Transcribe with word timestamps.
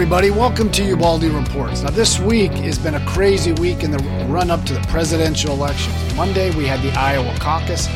everybody. 0.00 0.30
Welcome 0.30 0.72
to 0.72 0.82
Ubaldi 0.82 1.28
Reports. 1.28 1.82
Now, 1.82 1.90
this 1.90 2.18
week 2.18 2.52
has 2.52 2.78
been 2.78 2.94
a 2.94 3.04
crazy 3.04 3.52
week 3.52 3.82
in 3.82 3.90
the 3.90 3.98
run 4.30 4.50
up 4.50 4.64
to 4.64 4.72
the 4.72 4.80
presidential 4.88 5.52
elections. 5.52 5.94
Monday, 6.16 6.56
we 6.56 6.64
had 6.64 6.80
the 6.80 6.90
Iowa 6.98 7.36
caucus, 7.38 7.86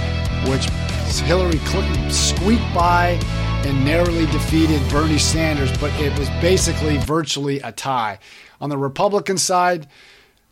which 0.47 0.67
Hillary 1.27 1.61
Clinton 1.61 2.11
squeaked 2.11 2.75
by 2.75 3.19
and 3.65 3.83
narrowly 3.87 4.27
defeated 4.27 4.87
Bernie 4.91 5.17
Sanders, 5.17 5.75
but 5.79 5.99
it 5.99 6.17
was 6.19 6.29
basically 6.43 6.99
virtually 6.99 7.61
a 7.61 7.73
tie. 7.73 8.19
On 8.61 8.69
the 8.69 8.77
Republican 8.77 9.39
side, 9.39 9.87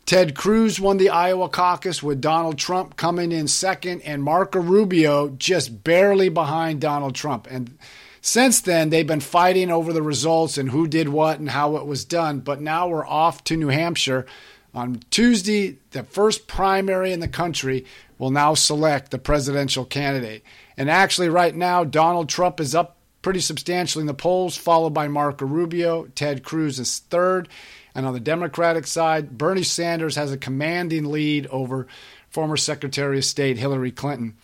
Ted 0.07 0.33
Cruz 0.33 0.79
won 0.79 0.97
the 0.97 1.11
Iowa 1.11 1.49
caucus 1.49 2.01
with 2.01 2.19
Donald 2.19 2.57
Trump 2.57 2.97
coming 2.97 3.31
in 3.31 3.47
second 3.47 4.01
and 4.01 4.23
Marco 4.23 4.59
Rubio 4.59 5.29
just 5.37 5.83
barely 5.83 6.29
behind 6.29 6.81
Donald 6.81 7.13
Trump. 7.13 7.45
And 7.51 7.77
since 8.25 8.61
then, 8.61 8.89
they've 8.89 9.05
been 9.05 9.19
fighting 9.19 9.69
over 9.69 9.91
the 9.91 10.01
results 10.01 10.57
and 10.57 10.69
who 10.69 10.87
did 10.87 11.09
what 11.09 11.39
and 11.39 11.49
how 11.49 11.75
it 11.75 11.85
was 11.85 12.05
done. 12.05 12.39
But 12.39 12.61
now 12.61 12.87
we're 12.87 13.05
off 13.05 13.43
to 13.43 13.57
New 13.57 13.67
Hampshire. 13.67 14.25
On 14.73 15.01
Tuesday, 15.11 15.77
the 15.91 16.03
first 16.03 16.47
primary 16.47 17.11
in 17.11 17.19
the 17.19 17.27
country 17.27 17.85
will 18.17 18.31
now 18.31 18.53
select 18.53 19.11
the 19.11 19.19
presidential 19.19 19.83
candidate. 19.83 20.41
And 20.77 20.89
actually, 20.89 21.27
right 21.27 21.53
now, 21.53 21.83
Donald 21.83 22.29
Trump 22.29 22.61
is 22.61 22.73
up 22.73 22.95
pretty 23.21 23.41
substantially 23.41 24.03
in 24.03 24.07
the 24.07 24.13
polls, 24.13 24.55
followed 24.55 24.93
by 24.93 25.09
Marco 25.09 25.45
Rubio. 25.45 26.05
Ted 26.15 26.43
Cruz 26.43 26.79
is 26.79 26.99
third. 26.99 27.49
And 27.93 28.05
on 28.05 28.13
the 28.13 28.21
Democratic 28.21 28.87
side, 28.87 29.37
Bernie 29.37 29.63
Sanders 29.63 30.15
has 30.15 30.31
a 30.31 30.37
commanding 30.37 31.11
lead 31.11 31.45
over 31.47 31.87
former 32.29 32.55
Secretary 32.55 33.17
of 33.17 33.25
State 33.25 33.57
Hillary 33.57 33.91
Clinton. 33.91 34.37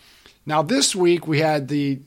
Now, 0.45 0.63
this 0.63 0.93
week 0.93 1.25
we 1.25 1.39
had 1.39 1.69
the 1.69 2.01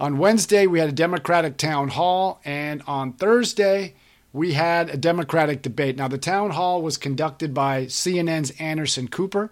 on 0.00 0.18
Wednesday, 0.18 0.66
we 0.66 0.80
had 0.80 0.88
a 0.88 0.92
Democratic 0.92 1.56
town 1.56 1.88
hall, 1.88 2.40
and 2.44 2.82
on 2.86 3.12
Thursday, 3.12 3.94
we 4.32 4.52
had 4.52 4.90
a 4.90 4.96
Democratic 4.96 5.62
debate. 5.62 5.96
Now, 5.96 6.08
the 6.08 6.18
town 6.18 6.50
hall 6.50 6.82
was 6.82 6.96
conducted 6.96 7.54
by 7.54 7.86
CNN's 7.86 8.50
Anderson 8.58 9.08
Cooper, 9.08 9.50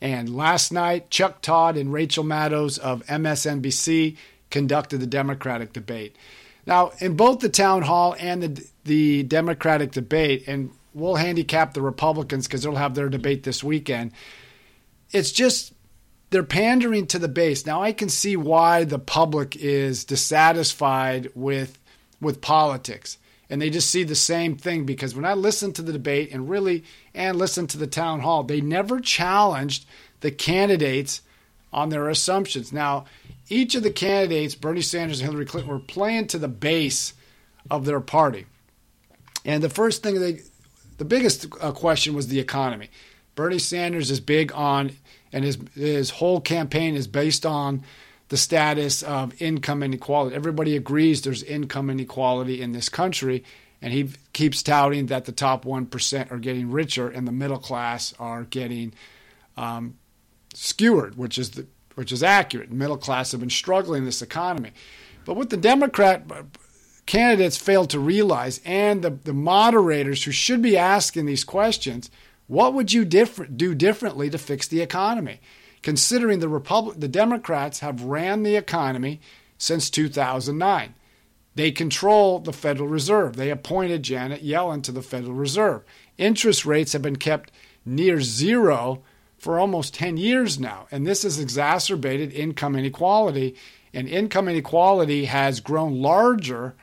and 0.00 0.36
last 0.36 0.72
night, 0.72 1.10
Chuck 1.10 1.40
Todd 1.40 1.76
and 1.76 1.92
Rachel 1.92 2.24
Maddow 2.24 2.78
of 2.80 3.06
MSNBC 3.06 4.16
conducted 4.50 4.98
the 4.98 5.06
Democratic 5.06 5.72
debate. 5.72 6.16
Now, 6.66 6.92
in 6.98 7.16
both 7.16 7.40
the 7.40 7.48
town 7.48 7.82
hall 7.82 8.16
and 8.18 8.42
the, 8.42 8.66
the 8.84 9.22
Democratic 9.22 9.92
debate, 9.92 10.44
and 10.46 10.70
we'll 10.92 11.16
handicap 11.16 11.74
the 11.74 11.82
Republicans 11.82 12.46
because 12.46 12.62
they'll 12.62 12.74
have 12.74 12.94
their 12.94 13.08
debate 13.08 13.44
this 13.44 13.62
weekend, 13.62 14.12
it's 15.10 15.30
just 15.30 15.72
they're 16.30 16.42
pandering 16.42 17.06
to 17.08 17.18
the 17.18 17.28
base. 17.28 17.66
Now 17.66 17.82
I 17.82 17.92
can 17.92 18.08
see 18.08 18.36
why 18.36 18.84
the 18.84 18.98
public 18.98 19.56
is 19.56 20.04
dissatisfied 20.04 21.30
with 21.34 21.78
with 22.20 22.40
politics. 22.40 23.18
And 23.50 23.60
they 23.60 23.70
just 23.70 23.90
see 23.90 24.04
the 24.04 24.14
same 24.14 24.56
thing 24.56 24.84
because 24.86 25.14
when 25.14 25.26
I 25.26 25.34
listen 25.34 25.72
to 25.74 25.82
the 25.82 25.92
debate 25.92 26.32
and 26.32 26.48
really 26.48 26.84
and 27.14 27.38
listen 27.38 27.66
to 27.68 27.78
the 27.78 27.86
town 27.86 28.20
hall, 28.20 28.42
they 28.42 28.60
never 28.60 29.00
challenged 29.00 29.86
the 30.20 30.30
candidates 30.30 31.20
on 31.72 31.90
their 31.90 32.08
assumptions. 32.08 32.72
Now, 32.72 33.04
each 33.48 33.74
of 33.74 33.82
the 33.82 33.90
candidates, 33.90 34.54
Bernie 34.54 34.80
Sanders 34.80 35.20
and 35.20 35.28
Hillary 35.28 35.44
Clinton, 35.44 35.70
were 35.70 35.78
playing 35.78 36.28
to 36.28 36.38
the 36.38 36.48
base 36.48 37.12
of 37.70 37.84
their 37.84 38.00
party. 38.00 38.46
And 39.44 39.62
the 39.62 39.68
first 39.68 40.02
thing 40.02 40.18
they 40.20 40.40
the 40.96 41.04
biggest 41.04 41.46
uh, 41.60 41.72
question 41.72 42.14
was 42.14 42.28
the 42.28 42.40
economy. 42.40 42.88
Bernie 43.34 43.58
Sanders 43.58 44.10
is 44.10 44.20
big 44.20 44.52
on 44.52 44.92
and 45.34 45.44
his 45.44 45.58
his 45.74 46.10
whole 46.10 46.40
campaign 46.40 46.94
is 46.94 47.08
based 47.08 47.44
on 47.44 47.82
the 48.28 48.36
status 48.36 49.02
of 49.02 49.42
income 49.42 49.82
inequality. 49.82 50.34
Everybody 50.34 50.76
agrees 50.76 51.20
there's 51.20 51.42
income 51.42 51.90
inequality 51.90 52.62
in 52.62 52.72
this 52.72 52.88
country, 52.88 53.44
and 53.82 53.92
he 53.92 54.10
keeps 54.32 54.62
touting 54.62 55.06
that 55.06 55.24
the 55.26 55.32
top 55.32 55.64
one 55.64 55.86
percent 55.86 56.30
are 56.30 56.38
getting 56.38 56.70
richer 56.70 57.08
and 57.08 57.26
the 57.26 57.32
middle 57.32 57.58
class 57.58 58.14
are 58.18 58.44
getting 58.44 58.94
um, 59.56 59.94
skewered, 60.54 61.16
which 61.16 61.36
is 61.36 61.50
the 61.50 61.66
which 61.96 62.12
is 62.12 62.22
accurate. 62.22 62.72
Middle 62.72 62.96
class 62.96 63.32
have 63.32 63.40
been 63.40 63.50
struggling 63.50 63.98
in 63.98 64.04
this 64.06 64.22
economy, 64.22 64.70
but 65.24 65.34
what 65.36 65.50
the 65.50 65.56
Democrat 65.56 66.22
candidates 67.06 67.56
fail 67.56 67.86
to 67.86 67.98
realize, 67.98 68.60
and 68.64 69.02
the, 69.02 69.10
the 69.10 69.34
moderators 69.34 70.24
who 70.24 70.32
should 70.32 70.62
be 70.62 70.76
asking 70.76 71.26
these 71.26 71.44
questions 71.44 72.08
what 72.46 72.74
would 72.74 72.92
you 72.92 73.04
different, 73.04 73.56
do 73.56 73.74
differently 73.74 74.30
to 74.30 74.38
fix 74.38 74.66
the 74.66 74.80
economy? 74.80 75.40
Considering 75.82 76.40
the 76.40 76.48
Republic, 76.48 77.00
the 77.00 77.08
Democrats 77.08 77.80
have 77.80 78.02
ran 78.02 78.42
the 78.42 78.56
economy 78.56 79.20
since 79.58 79.90
2009. 79.90 80.94
They 81.54 81.70
control 81.70 82.40
the 82.40 82.52
Federal 82.52 82.88
Reserve. 82.88 83.36
They 83.36 83.50
appointed 83.50 84.02
Janet 84.02 84.44
Yellen 84.44 84.82
to 84.82 84.92
the 84.92 85.02
Federal 85.02 85.34
Reserve. 85.34 85.82
Interest 86.18 86.66
rates 86.66 86.92
have 86.92 87.02
been 87.02 87.16
kept 87.16 87.52
near 87.84 88.20
zero 88.20 89.02
for 89.38 89.58
almost 89.58 89.94
10 89.94 90.16
years 90.16 90.58
now. 90.58 90.86
And 90.90 91.06
this 91.06 91.22
has 91.22 91.38
exacerbated 91.38 92.32
income 92.32 92.76
inequality. 92.76 93.54
And 93.92 94.08
income 94.08 94.48
inequality 94.48 95.26
has 95.26 95.60
grown 95.60 96.00
larger 96.00 96.74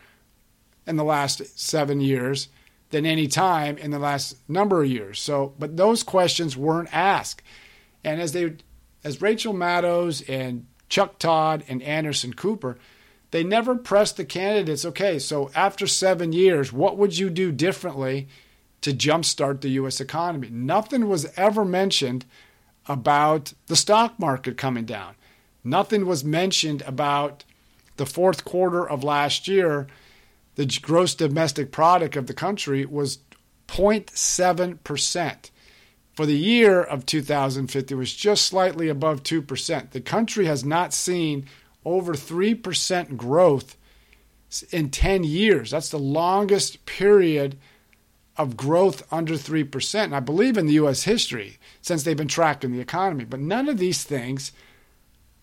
in 0.88 0.96
the 0.96 1.04
last 1.04 1.60
seven 1.60 2.00
years 2.02 2.48
than 2.92 3.06
any 3.06 3.28
time 3.28 3.78
in 3.78 3.92
the 3.92 4.00
last 4.00 4.38
number 4.48 4.84
of 4.84 4.90
years. 4.90 5.20
So, 5.20 5.54
but 5.58 5.78
those 5.78 6.04
questions 6.04 6.56
weren't 6.56 6.94
asked. 6.94 7.42
And 8.04 8.22
as 8.22 8.34
they, 8.34 8.56
as 9.04 9.22
Rachel 9.22 9.54
Maddow 9.54 10.24
and 10.30 10.68
Chuck 10.90 11.18
Todd 11.18 11.64
and 11.68 11.82
Anderson 11.82 12.34
Cooper, 12.34 12.78
they 13.32 13.44
never 13.44 13.76
pressed 13.76 14.18
the 14.18 14.26
candidates. 14.26 14.86
Okay, 14.86 15.18
so 15.18 15.50
after 15.56 15.88
seven 15.88 16.34
years, 16.34 16.72
what 16.72 16.98
would 16.98 17.18
you 17.18 17.30
do 17.30 17.52
differently 17.52 18.28
to 18.82 18.92
jumpstart 18.92 19.62
the 19.62 19.70
U.S. 19.70 20.02
economy? 20.02 20.50
Nothing 20.52 21.08
was 21.08 21.32
ever 21.38 21.64
mentioned 21.64 22.26
about 22.88 23.54
the 23.68 23.76
stock 23.76 24.20
market 24.20 24.58
coming 24.58 24.86
down. 24.86 25.16
Nothing 25.64 26.06
was 26.06 26.26
mentioned 26.26 26.82
about 26.86 27.46
the 27.98 28.06
fourth 28.06 28.44
quarter 28.44 28.88
of 28.88 29.04
last 29.04 29.48
year 29.48 29.88
the 30.62 30.80
gross 30.82 31.16
domestic 31.16 31.72
product 31.72 32.16
of 32.16 32.28
the 32.28 32.34
country 32.36 32.86
was 32.86 33.18
0.7%. 33.68 35.50
For 36.14 36.26
the 36.26 36.38
year 36.38 36.82
of 36.82 37.06
2050 37.06 37.94
It 37.94 37.98
was 37.98 38.14
just 38.14 38.46
slightly 38.46 38.88
above 38.88 39.24
2%. 39.24 39.92
The 39.92 40.02
country 40.02 40.46
has 40.46 40.64
not 40.64 40.94
seen 40.94 41.48
over 41.84 42.14
3% 42.14 43.18
growth 43.18 43.76
in 44.72 44.92
10 44.92 45.24
years. 45.24 45.72
That's 45.72 45.90
the 45.90 45.98
longest 45.98 46.86
period 46.86 47.58
of 48.38 48.56
growth 48.56 49.02
under 49.12 49.34
3%. 49.34 50.04
And 50.04 50.16
I 50.16 50.20
believe 50.20 50.58
in 50.58 50.68
the 50.68 50.74
US 50.74 51.04
history 51.04 51.58
since 51.82 52.04
they've 52.04 52.16
been 52.16 52.28
tracking 52.28 52.72
the 52.72 52.82
economy, 52.82 53.26
but 53.26 53.40
none 53.40 53.68
of 53.68 53.80
these 53.80 54.04
things 54.04 54.52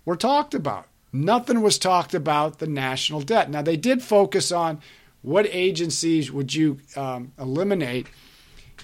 were 0.04 0.16
talked 0.16 0.54
about. 0.54 0.86
Nothing 1.12 1.62
was 1.62 1.78
talked 1.78 2.14
about 2.14 2.58
the 2.58 2.68
national 2.68 3.22
debt. 3.22 3.50
Now, 3.50 3.62
they 3.62 3.76
did 3.76 4.02
focus 4.02 4.52
on 4.52 4.80
what 5.22 5.46
agencies 5.46 6.30
would 6.30 6.54
you 6.54 6.78
um, 6.96 7.32
eliminate? 7.38 8.06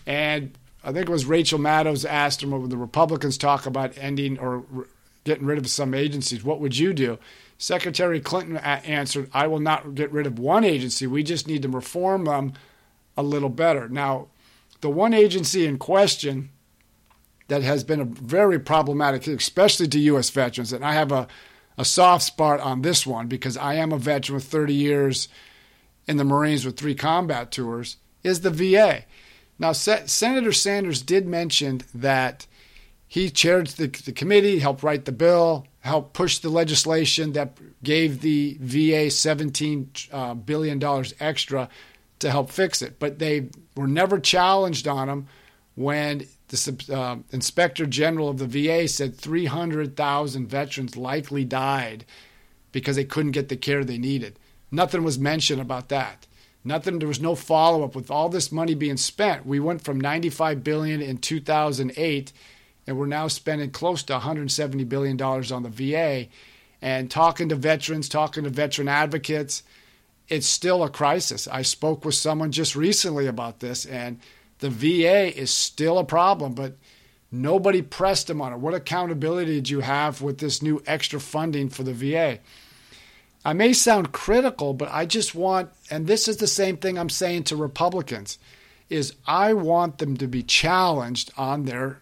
And 0.06 0.56
I 0.82 0.92
think 0.92 1.08
it 1.08 1.12
was 1.12 1.24
Rachel 1.24 1.58
Maddow 1.58 2.04
asked 2.04 2.42
him 2.42 2.50
when 2.50 2.68
the 2.68 2.76
Republicans 2.76 3.38
talk 3.38 3.66
about 3.66 3.96
ending 3.96 4.38
or 4.38 4.64
getting 5.24 5.46
rid 5.46 5.58
of 5.58 5.68
some 5.68 5.94
agencies, 5.94 6.44
what 6.44 6.60
would 6.60 6.76
you 6.76 6.92
do? 6.92 7.18
Secretary 7.56 8.20
Clinton 8.20 8.58
answered, 8.58 9.30
I 9.32 9.46
will 9.46 9.60
not 9.60 9.94
get 9.94 10.12
rid 10.12 10.26
of 10.26 10.38
one 10.38 10.64
agency. 10.64 11.06
We 11.06 11.22
just 11.22 11.46
need 11.46 11.62
to 11.62 11.68
reform 11.68 12.24
them 12.24 12.52
a 13.16 13.22
little 13.22 13.48
better. 13.48 13.88
Now, 13.88 14.28
the 14.80 14.90
one 14.90 15.14
agency 15.14 15.66
in 15.66 15.78
question 15.78 16.50
that 17.48 17.62
has 17.62 17.84
been 17.84 18.00
a 18.00 18.04
very 18.04 18.58
problematic, 18.58 19.26
especially 19.26 19.88
to 19.88 19.98
U.S. 20.00 20.30
veterans, 20.30 20.72
and 20.72 20.84
I 20.84 20.92
have 20.94 21.12
a, 21.12 21.26
a 21.78 21.84
soft 21.84 22.24
spot 22.24 22.60
on 22.60 22.82
this 22.82 23.06
one 23.06 23.28
because 23.28 23.56
I 23.56 23.74
am 23.74 23.92
a 23.92 23.98
veteran 23.98 24.34
with 24.34 24.44
30 24.44 24.74
years 24.74 25.28
in 26.06 26.16
the 26.16 26.24
Marines 26.24 26.64
with 26.64 26.76
three 26.76 26.94
combat 26.94 27.50
tours 27.50 27.96
is 28.22 28.40
the 28.40 28.50
VA. 28.50 29.04
Now, 29.58 29.72
Se- 29.72 30.06
Senator 30.06 30.52
Sanders 30.52 31.02
did 31.02 31.26
mention 31.26 31.82
that 31.94 32.46
he 33.06 33.30
chaired 33.30 33.68
the, 33.68 33.86
the 33.86 34.12
committee, 34.12 34.58
helped 34.58 34.82
write 34.82 35.04
the 35.04 35.12
bill, 35.12 35.66
helped 35.80 36.14
push 36.14 36.38
the 36.38 36.48
legislation 36.48 37.32
that 37.34 37.56
gave 37.82 38.20
the 38.20 38.56
VA 38.60 39.06
$17 39.08 40.82
uh, 40.82 41.14
extra 41.20 41.68
to 42.18 42.30
help 42.30 42.50
fix 42.50 42.82
it. 42.82 42.98
But 42.98 43.18
they 43.18 43.50
were 43.76 43.86
never 43.86 44.18
challenged 44.18 44.88
on 44.88 45.08
him 45.08 45.28
when 45.76 46.26
the 46.48 46.84
uh, 46.92 47.16
inspector 47.30 47.86
general 47.86 48.28
of 48.28 48.38
the 48.38 48.46
VA 48.46 48.88
said 48.88 49.16
300,000 49.16 50.46
veterans 50.48 50.96
likely 50.96 51.44
died 51.44 52.04
because 52.72 52.96
they 52.96 53.04
couldn't 53.04 53.32
get 53.32 53.48
the 53.48 53.56
care 53.56 53.84
they 53.84 53.98
needed. 53.98 54.38
Nothing 54.74 55.04
was 55.04 55.18
mentioned 55.18 55.60
about 55.60 55.88
that. 55.90 56.26
Nothing. 56.64 56.98
There 56.98 57.06
was 57.06 57.20
no 57.20 57.34
follow 57.34 57.84
up 57.84 57.94
with 57.94 58.10
all 58.10 58.28
this 58.28 58.50
money 58.50 58.74
being 58.74 58.96
spent. 58.96 59.46
We 59.46 59.60
went 59.60 59.82
from 59.82 60.00
95 60.00 60.64
billion 60.64 61.00
in 61.00 61.18
2008, 61.18 62.32
and 62.86 62.98
we're 62.98 63.06
now 63.06 63.28
spending 63.28 63.70
close 63.70 64.02
to 64.04 64.14
170 64.14 64.82
billion 64.84 65.16
dollars 65.16 65.52
on 65.52 65.62
the 65.62 65.68
VA. 65.68 66.26
And 66.82 67.10
talking 67.10 67.48
to 67.50 67.54
veterans, 67.54 68.08
talking 68.08 68.44
to 68.44 68.50
veteran 68.50 68.88
advocates, 68.88 69.62
it's 70.28 70.46
still 70.46 70.82
a 70.82 70.90
crisis. 70.90 71.46
I 71.46 71.62
spoke 71.62 72.04
with 72.04 72.14
someone 72.14 72.50
just 72.50 72.74
recently 72.74 73.26
about 73.26 73.60
this, 73.60 73.86
and 73.86 74.18
the 74.58 74.70
VA 74.70 75.38
is 75.38 75.50
still 75.50 75.98
a 75.98 76.04
problem, 76.04 76.54
but 76.54 76.76
nobody 77.30 77.80
pressed 77.80 78.26
them 78.26 78.40
on 78.40 78.52
it. 78.52 78.58
What 78.58 78.74
accountability 78.74 79.54
did 79.54 79.70
you 79.70 79.80
have 79.80 80.20
with 80.20 80.38
this 80.38 80.62
new 80.62 80.82
extra 80.86 81.20
funding 81.20 81.68
for 81.68 81.84
the 81.84 81.92
VA? 81.92 82.40
I 83.44 83.52
may 83.52 83.72
sound 83.72 84.12
critical, 84.12 84.72
but 84.72 84.88
I 84.90 85.04
just 85.04 85.34
want, 85.34 85.70
and 85.90 86.06
this 86.06 86.28
is 86.28 86.38
the 86.38 86.46
same 86.46 86.78
thing 86.78 86.98
I'm 86.98 87.10
saying 87.10 87.44
to 87.44 87.56
Republicans, 87.56 88.38
is 88.88 89.14
I 89.26 89.52
want 89.52 89.98
them 89.98 90.16
to 90.16 90.26
be 90.26 90.42
challenged 90.42 91.32
on 91.36 91.64
their 91.64 92.00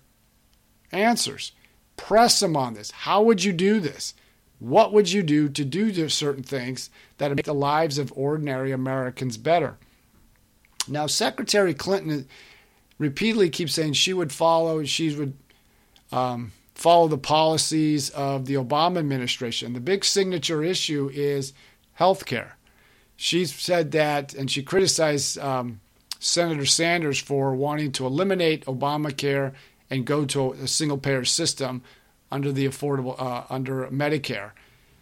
answers. 0.92 1.52
Press 1.96 2.40
them 2.40 2.56
on 2.56 2.74
this. 2.74 2.90
How 2.90 3.22
would 3.22 3.42
you 3.42 3.52
do 3.52 3.80
this? 3.80 4.14
What 4.58 4.92
would 4.92 5.10
you 5.10 5.24
do 5.24 5.48
to 5.48 5.64
do 5.64 6.08
certain 6.08 6.44
things 6.44 6.90
that 7.18 7.34
make 7.34 7.44
the 7.44 7.54
lives 7.54 7.98
of 7.98 8.12
ordinary 8.14 8.70
Americans 8.70 9.36
better? 9.36 9.76
Now, 10.86 11.06
Secretary 11.06 11.74
Clinton 11.74 12.28
repeatedly 12.98 13.50
keeps 13.50 13.74
saying 13.74 13.94
she 13.94 14.12
would 14.12 14.32
follow, 14.32 14.84
she 14.84 15.14
would 15.16 15.34
um, 16.12 16.52
follow 16.74 17.08
the 17.08 17.18
policies 17.18 18.10
of 18.10 18.46
the 18.46 18.54
Obama 18.54 18.98
administration. 18.98 19.72
The 19.72 19.80
big 19.80 20.04
signature 20.04 20.62
issue 20.62 21.10
is 21.12 21.52
health 21.94 22.26
care. 22.26 22.56
She's 23.16 23.54
said 23.54 23.92
that, 23.92 24.34
and 24.34 24.50
she 24.50 24.62
criticized 24.62 25.38
um, 25.38 25.80
Senator 26.18 26.66
Sanders 26.66 27.18
for 27.18 27.54
wanting 27.54 27.92
to 27.92 28.06
eliminate 28.06 28.64
Obamacare 28.66 29.52
and 29.90 30.06
go 30.06 30.24
to 30.24 30.52
a 30.52 30.66
single 30.66 30.98
payer 30.98 31.24
system 31.24 31.82
under 32.30 32.50
the 32.50 32.66
affordable 32.66 33.20
uh, 33.20 33.44
under 33.50 33.86
Medicare. 33.88 34.52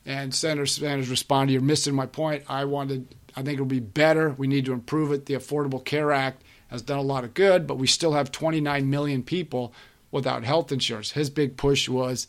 And 0.04 0.34
Senator 0.34 0.66
Sanders 0.66 1.08
responded, 1.08 1.52
"You're 1.52 1.62
missing 1.62 1.94
my 1.94 2.06
point. 2.06 2.44
I 2.48 2.64
wanted. 2.64 3.14
I 3.36 3.42
think 3.42 3.58
it 3.58 3.62
would 3.62 3.68
be 3.68 3.80
better. 3.80 4.30
We 4.30 4.48
need 4.48 4.64
to 4.64 4.72
improve 4.72 5.12
it. 5.12 5.26
The 5.26 5.34
Affordable 5.34 5.84
Care 5.84 6.10
Act 6.10 6.42
has 6.68 6.82
done 6.82 6.98
a 6.98 7.02
lot 7.02 7.22
of 7.22 7.34
good, 7.34 7.66
but 7.66 7.76
we 7.76 7.86
still 7.86 8.12
have 8.12 8.32
29 8.32 8.90
million 8.90 9.22
people 9.22 9.72
without 10.10 10.44
health 10.44 10.72
insurance. 10.72 11.12
His 11.12 11.30
big 11.30 11.56
push 11.56 11.88
was 11.88 12.26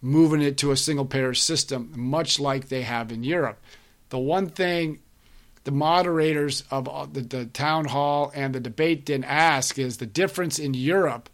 moving 0.00 0.42
it 0.42 0.56
to 0.58 0.70
a 0.70 0.76
single 0.76 1.04
payer 1.04 1.34
system, 1.34 1.92
much 1.96 2.38
like 2.38 2.68
they 2.68 2.82
have 2.82 3.10
in 3.10 3.24
Europe. 3.24 3.60
The 4.10 4.18
one 4.18 4.48
thing 4.48 5.00
the 5.64 5.72
moderators 5.72 6.64
of 6.70 6.88
uh, 6.88 7.06
the, 7.12 7.20
the 7.20 7.44
town 7.44 7.86
hall 7.86 8.32
and 8.34 8.54
the 8.54 8.60
debate 8.60 9.04
didn't 9.04 9.26
ask 9.26 9.78
is 9.78 9.98
the 9.98 10.06
difference 10.06 10.58
in 10.58 10.72
Europe 10.72 11.28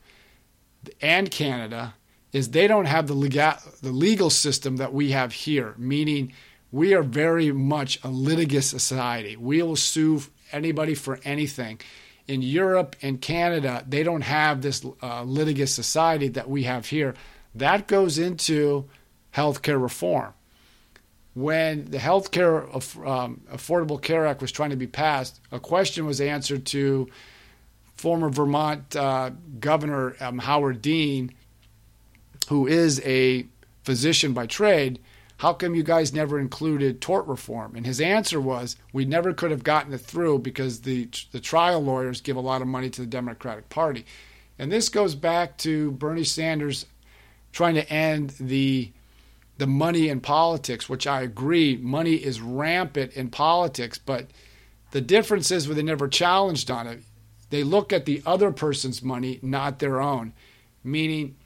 and 1.01 1.31
Canada 1.31 1.95
is 2.33 2.51
they 2.51 2.67
don't 2.67 2.87
have 2.87 3.07
the 3.07 3.15
legal, 3.15 3.55
the 3.81 3.93
legal 3.93 4.31
system 4.31 4.77
that 4.79 4.93
we 4.93 5.13
have 5.13 5.33
here, 5.33 5.75
meaning 5.79 6.33
we 6.73 6.93
are 6.95 7.03
very 7.05 7.53
much 7.53 8.01
a 8.03 8.11
litigious 8.11 8.69
society. 8.69 9.37
We 9.37 9.63
will 9.63 9.77
sue 9.77 10.23
anybody 10.51 10.97
for 10.97 11.21
anything. 11.23 11.81
In 12.27 12.41
Europe 12.43 12.97
and 13.03 13.21
Canada, 13.21 13.85
they 13.87 14.03
don't 14.03 14.23
have 14.23 14.63
this 14.63 14.85
uh, 15.03 15.23
litigious 15.27 15.75
society 15.75 16.29
that 16.29 16.49
we 16.49 16.63
have 16.63 16.87
here. 16.87 17.15
That 17.55 17.87
goes 17.87 18.19
into 18.19 18.89
healthcare 19.35 19.81
reform. 19.81 20.33
When 21.35 21.87
the 21.87 21.99
Healthcare 21.99 22.73
um, 23.07 23.43
Affordable 23.53 24.01
Care 24.01 24.25
Act 24.25 24.41
was 24.41 24.53
trying 24.53 24.71
to 24.71 24.77
be 24.77 24.87
passed, 24.87 25.41
a 25.51 25.59
question 25.59 26.07
was 26.07 26.21
answered 26.21 26.65
to 26.67 27.09
former 27.97 28.31
Vermont 28.31 28.95
uh, 28.95 29.31
Governor 29.59 30.15
um, 30.21 30.39
Howard 30.39 30.81
Dean 30.81 31.35
who 32.49 32.67
is 32.67 33.01
a 33.05 33.47
physician 33.83 34.33
by 34.33 34.47
trade, 34.47 34.99
how 35.45 35.53
come 35.53 35.75
you 35.75 35.83
guys 35.83 36.15
never 36.15 36.41
included 36.41 37.03
tort 37.03 37.27
reform? 37.27 37.77
And 37.77 37.85
his 37.85 38.01
answer 38.01 38.41
was, 38.41 38.77
we 38.95 39.05
never 39.05 39.35
could 39.35 39.51
have 39.51 39.63
gotten 39.63 39.93
it 39.93 40.01
through 40.01 40.39
because 40.39 40.81
the 40.81 41.07
the 41.33 41.39
trial 41.39 41.85
lawyers 41.85 42.23
give 42.23 42.37
a 42.37 42.41
lot 42.41 42.63
of 42.63 42.67
money 42.67 42.89
to 42.89 43.03
the 43.03 43.07
Democratic 43.07 43.69
Party. 43.69 44.07
And 44.59 44.73
this 44.73 44.89
goes 44.89 45.15
back 45.15 45.59
to 45.59 45.91
Bernie 45.91 46.25
Sanders 46.25 46.87
trying 47.53 47.75
to 47.75 47.87
end 47.93 48.31
the 48.41 48.91
the 49.59 49.67
money 49.67 50.09
in 50.09 50.23
politics, 50.23 50.89
which 50.89 51.07
I 51.07 51.21
agree, 51.21 51.77
money 51.77 52.15
is 52.15 52.41
rampant 52.41 53.13
in 53.13 53.29
politics, 53.29 53.99
but 53.99 54.29
the 54.93 55.03
difference 55.03 55.51
is 55.51 55.69
when 55.69 55.77
they 55.77 55.83
never 55.83 56.09
challenged 56.09 56.71
on 56.71 56.87
it. 56.87 57.03
They 57.51 57.65
look 57.65 57.93
at 57.93 58.07
the 58.07 58.23
other 58.25 58.51
person's 58.51 59.03
money, 59.03 59.41
not 59.43 59.79
their 59.79 60.01
own. 60.01 60.33
Meaning 60.83 61.37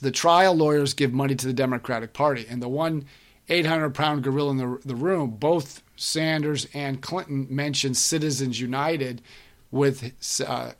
the 0.00 0.10
trial 0.10 0.54
lawyers 0.54 0.94
give 0.94 1.12
money 1.12 1.34
to 1.34 1.46
the 1.46 1.52
Democratic 1.52 2.12
Party. 2.12 2.46
And 2.48 2.62
the 2.62 2.68
one 2.68 3.06
800 3.48 3.94
pound 3.94 4.22
gorilla 4.22 4.50
in 4.50 4.56
the, 4.58 4.80
the 4.84 4.94
room, 4.94 5.30
both 5.30 5.82
Sanders 5.96 6.66
and 6.74 7.00
Clinton 7.00 7.46
mentioned 7.50 7.96
Citizens 7.96 8.60
United, 8.60 9.22
with 9.70 10.12
uh, 10.46 10.72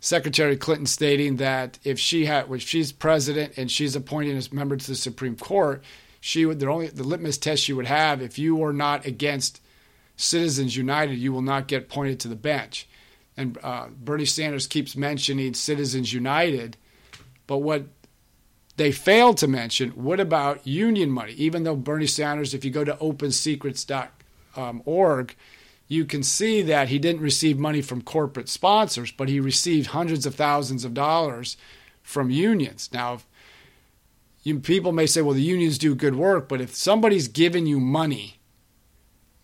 Secretary 0.00 0.56
Clinton 0.56 0.86
stating 0.86 1.36
that 1.36 1.78
if 1.84 1.98
she 1.98 2.26
had, 2.26 2.50
if 2.50 2.62
she's 2.62 2.90
president 2.90 3.52
and 3.56 3.70
she's 3.70 3.94
appointed 3.94 4.36
as 4.36 4.52
member 4.52 4.76
to 4.76 4.86
the 4.86 4.94
Supreme 4.94 5.36
Court, 5.36 5.82
she 6.20 6.44
would 6.46 6.58
the 6.58 6.68
only 6.68 6.88
the 6.88 7.04
litmus 7.04 7.38
test 7.38 7.62
she 7.62 7.72
would 7.72 7.86
have 7.86 8.20
if 8.20 8.38
you 8.38 8.62
are 8.64 8.72
not 8.72 9.06
against 9.06 9.60
Citizens 10.16 10.76
United, 10.76 11.18
you 11.18 11.32
will 11.32 11.42
not 11.42 11.66
get 11.66 11.88
pointed 11.88 12.20
to 12.20 12.28
the 12.28 12.36
bench. 12.36 12.88
And 13.36 13.58
uh, 13.62 13.86
Bernie 13.88 14.26
Sanders 14.26 14.66
keeps 14.66 14.94
mentioning 14.96 15.54
Citizens 15.54 16.12
United, 16.12 16.76
but 17.46 17.58
what 17.58 17.86
they 18.80 18.92
failed 18.92 19.36
to 19.36 19.46
mention 19.46 19.90
what 19.90 20.18
about 20.18 20.66
union 20.66 21.10
money? 21.10 21.32
Even 21.32 21.64
though 21.64 21.76
Bernie 21.76 22.06
Sanders, 22.06 22.54
if 22.54 22.64
you 22.64 22.70
go 22.70 22.82
to 22.82 22.94
opensecrets.org, 22.94 25.36
you 25.86 26.06
can 26.06 26.22
see 26.22 26.62
that 26.62 26.88
he 26.88 26.98
didn't 26.98 27.20
receive 27.20 27.58
money 27.58 27.82
from 27.82 28.00
corporate 28.00 28.48
sponsors, 28.48 29.12
but 29.12 29.28
he 29.28 29.38
received 29.38 29.88
hundreds 29.88 30.24
of 30.24 30.34
thousands 30.34 30.86
of 30.86 30.94
dollars 30.94 31.58
from 32.02 32.30
unions. 32.30 32.88
Now, 32.90 33.18
you, 34.44 34.60
people 34.60 34.92
may 34.92 35.04
say, 35.04 35.20
well, 35.20 35.34
the 35.34 35.42
unions 35.42 35.76
do 35.76 35.94
good 35.94 36.14
work, 36.14 36.48
but 36.48 36.62
if 36.62 36.74
somebody's 36.74 37.28
giving 37.28 37.66
you 37.66 37.80
money, 37.80 38.40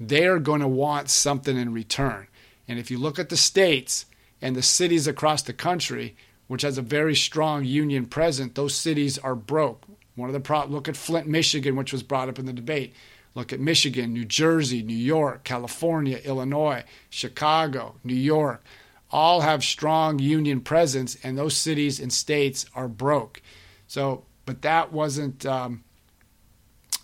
they're 0.00 0.38
going 0.38 0.62
to 0.62 0.68
want 0.68 1.10
something 1.10 1.58
in 1.58 1.74
return. 1.74 2.26
And 2.66 2.78
if 2.78 2.90
you 2.90 2.96
look 2.96 3.18
at 3.18 3.28
the 3.28 3.36
states 3.36 4.06
and 4.40 4.56
the 4.56 4.62
cities 4.62 5.06
across 5.06 5.42
the 5.42 5.52
country, 5.52 6.16
which 6.46 6.62
has 6.62 6.78
a 6.78 6.82
very 6.82 7.14
strong 7.14 7.64
union 7.64 8.06
presence, 8.06 8.52
those 8.54 8.74
cities 8.74 9.18
are 9.18 9.34
broke. 9.34 9.84
One 10.14 10.28
of 10.28 10.32
the 10.32 10.40
pro- 10.40 10.66
look 10.66 10.88
at 10.88 10.96
Flint, 10.96 11.26
Michigan, 11.26 11.76
which 11.76 11.92
was 11.92 12.02
brought 12.02 12.28
up 12.28 12.38
in 12.38 12.46
the 12.46 12.52
debate. 12.52 12.94
Look 13.34 13.52
at 13.52 13.60
Michigan, 13.60 14.14
New 14.14 14.24
Jersey, 14.24 14.82
New 14.82 14.96
York, 14.96 15.44
California, 15.44 16.18
Illinois, 16.24 16.84
Chicago, 17.10 17.96
New 18.02 18.14
York. 18.14 18.64
All 19.10 19.42
have 19.42 19.62
strong 19.62 20.18
union 20.18 20.60
presence, 20.60 21.18
and 21.22 21.36
those 21.36 21.56
cities 21.56 22.00
and 22.00 22.12
states 22.12 22.64
are 22.74 22.88
broke. 22.88 23.42
So, 23.86 24.24
but 24.46 24.62
that 24.62 24.92
wasn't 24.92 25.44
um, 25.44 25.84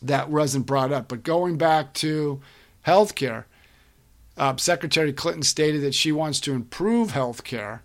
that 0.01 0.31
wasn't 0.31 0.67
brought 0.67 0.93
up. 0.93 1.09
But 1.09 1.23
going 1.23 1.59
back 1.59 1.93
to 1.95 2.41
healthcare, 2.87 3.45
uh, 4.37 4.57
Secretary 4.57 5.13
Clinton 5.13 5.43
stated 5.43 5.83
that 5.83 5.95
she 5.95 6.13
wants 6.13 6.41
to 6.41 6.55
improve 6.55 7.13
healthcare 7.13 7.81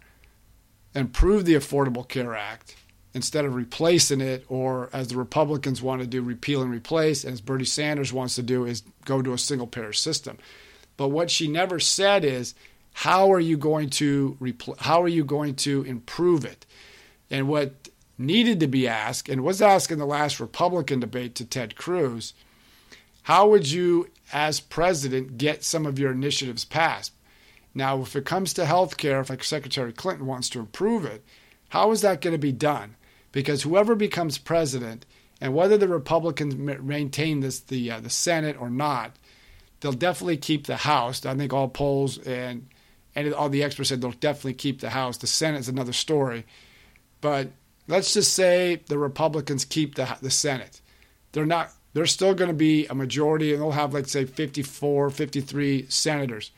improve 0.95 1.45
the 1.45 1.55
Affordable 1.55 2.07
Care 2.07 2.35
Act 2.35 2.75
instead 3.13 3.45
of 3.45 3.55
replacing 3.55 4.21
it, 4.21 4.45
or 4.47 4.89
as 4.93 5.07
the 5.07 5.17
Republicans 5.17 5.81
want 5.81 6.01
to 6.01 6.07
do, 6.07 6.21
repeal 6.21 6.61
and 6.61 6.71
replace, 6.71 7.23
and 7.23 7.33
as 7.33 7.41
Bernie 7.41 7.65
Sanders 7.65 8.13
wants 8.13 8.35
to 8.35 8.43
do, 8.43 8.65
is 8.65 8.83
go 9.05 9.21
to 9.21 9.33
a 9.33 9.37
single 9.37 9.67
payer 9.67 9.93
system. 9.93 10.37
But 10.97 11.09
what 11.09 11.31
she 11.31 11.47
never 11.47 11.79
said 11.79 12.23
is, 12.23 12.53
how 12.93 13.31
are 13.31 13.39
you 13.39 13.57
going 13.57 13.89
to 13.91 14.37
repl- 14.41 14.77
how 14.79 15.01
are 15.01 15.07
you 15.07 15.23
going 15.23 15.55
to 15.55 15.83
improve 15.83 16.45
it? 16.45 16.65
And 17.29 17.47
what 17.47 17.89
needed 18.17 18.59
to 18.59 18.67
be 18.67 18.87
asked, 18.87 19.29
and 19.29 19.43
was 19.43 19.61
asked 19.61 19.91
in 19.91 19.99
the 19.99 20.05
last 20.05 20.39
Republican 20.39 20.99
debate 20.99 21.35
to 21.35 21.45
Ted 21.45 21.75
Cruz, 21.75 22.33
how 23.23 23.49
would 23.49 23.69
you, 23.69 24.09
as 24.31 24.59
president, 24.59 25.37
get 25.37 25.63
some 25.63 25.85
of 25.85 25.99
your 25.99 26.11
initiatives 26.11 26.65
passed? 26.65 27.11
Now, 27.77 28.01
if 28.01 28.15
it 28.15 28.25
comes 28.25 28.53
to 28.53 28.65
health 28.65 28.97
care, 28.97 29.21
if 29.21 29.29
like 29.29 29.43
Secretary 29.43 29.93
Clinton 29.93 30.25
wants 30.25 30.49
to 30.49 30.59
improve 30.59 31.05
it, 31.05 31.23
how 31.69 31.91
is 31.91 32.01
that 32.01 32.21
going 32.21 32.33
to 32.33 32.39
be 32.39 32.51
done? 32.51 32.95
Because 33.31 33.61
whoever 33.61 33.93
becomes 33.93 34.39
president, 34.39 35.05
and 35.39 35.53
whether 35.53 35.77
the 35.77 35.87
Republicans 35.87 36.55
maintain 36.55 37.41
this 37.41 37.59
the 37.59 37.91
uh, 37.91 37.99
the 37.99 38.09
Senate 38.09 38.59
or 38.59 38.71
not, 38.71 39.17
they'll 39.79 39.91
definitely 39.91 40.37
keep 40.37 40.65
the 40.65 40.77
House. 40.77 41.23
I 41.23 41.35
think 41.35 41.53
all 41.53 41.67
polls 41.67 42.17
and 42.17 42.67
and 43.15 43.31
all 43.31 43.47
the 43.47 43.61
experts 43.61 43.89
said 43.89 44.01
they'll 44.01 44.11
definitely 44.11 44.55
keep 44.55 44.81
the 44.81 44.89
House. 44.89 45.17
The 45.17 45.27
Senate 45.27 45.59
is 45.59 45.69
another 45.69 45.93
story, 45.93 46.47
but 47.21 47.49
let's 47.87 48.11
just 48.11 48.33
say 48.33 48.81
the 48.87 48.97
Republicans 48.97 49.65
keep 49.65 49.93
the 49.93 50.17
the 50.19 50.31
Senate. 50.31 50.81
They're 51.31 51.45
not. 51.45 51.73
They're 51.93 52.07
still 52.07 52.33
going 52.33 52.49
to 52.49 52.55
be 52.55 52.87
a 52.87 52.95
majority, 52.95 53.53
and 53.53 53.61
they'll 53.61 53.71
have 53.71 53.93
like 53.93 54.07
say 54.07 54.25
54, 54.25 55.11
53 55.11 55.85
senators 55.89 56.49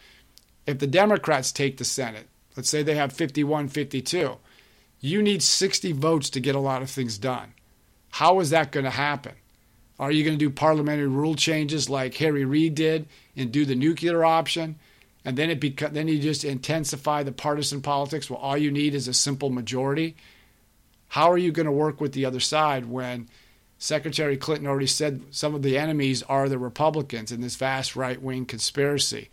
if 0.70 0.78
the 0.78 0.88
Democrats 0.88 1.52
take 1.52 1.78
the 1.78 1.84
Senate, 1.84 2.28
let's 2.56 2.70
say 2.70 2.84
they 2.84 2.94
have 2.94 3.12
51 3.12 3.70
52, 3.70 4.38
you 5.00 5.22
need 5.24 5.42
60 5.42 5.92
votes 5.94 6.30
to 6.30 6.40
get 6.40 6.54
a 6.54 6.60
lot 6.60 6.84
of 6.84 6.92
things 6.92 7.18
done. 7.18 7.54
How 8.12 8.40
is 8.40 8.52
that 8.52 8.72
going 8.72 8.84
to 8.84 8.92
happen? 8.92 9.34
Are 10.00 10.12
you 10.12 10.24
going 10.24 10.38
to 10.38 10.46
do 10.46 10.52
parliamentary 10.52 11.08
rule 11.08 11.34
changes 11.34 11.90
like 11.90 12.14
Harry 12.16 12.46
Reid 12.46 12.76
did 12.76 13.08
and 13.36 13.52
do 13.52 13.66
the 13.66 13.76
nuclear 13.76 14.24
option? 14.24 14.76
And 15.26 15.38
then 15.38 15.50
it 15.50 15.60
beca- 15.60 15.92
then 15.92 16.08
you 16.08 16.20
just 16.20 16.46
intensify 16.46 17.24
the 17.24 17.32
partisan 17.32 17.82
politics. 17.82 18.30
Well, 18.30 18.40
all 18.40 18.58
you 18.58 18.70
need 18.70 18.94
is 18.94 19.08
a 19.08 19.14
simple 19.14 19.50
majority. 19.50 20.16
How 21.08 21.32
are 21.32 21.38
you 21.38 21.52
going 21.52 21.66
to 21.66 21.72
work 21.72 22.00
with 22.00 22.14
the 22.14 22.26
other 22.26 22.40
side 22.40 22.86
when 22.86 23.28
Secretary 23.80 24.38
Clinton 24.38 24.68
already 24.68 24.88
said 24.88 25.24
some 25.32 25.56
of 25.56 25.64
the 25.64 25.80
enemies 25.80 26.22
are 26.24 26.48
the 26.48 26.60
Republicans 26.60 27.32
in 27.32 27.42
this 27.42 27.56
vast 27.56 27.96
right 27.96 28.22
wing 28.22 28.46
conspiracy? 28.46 29.30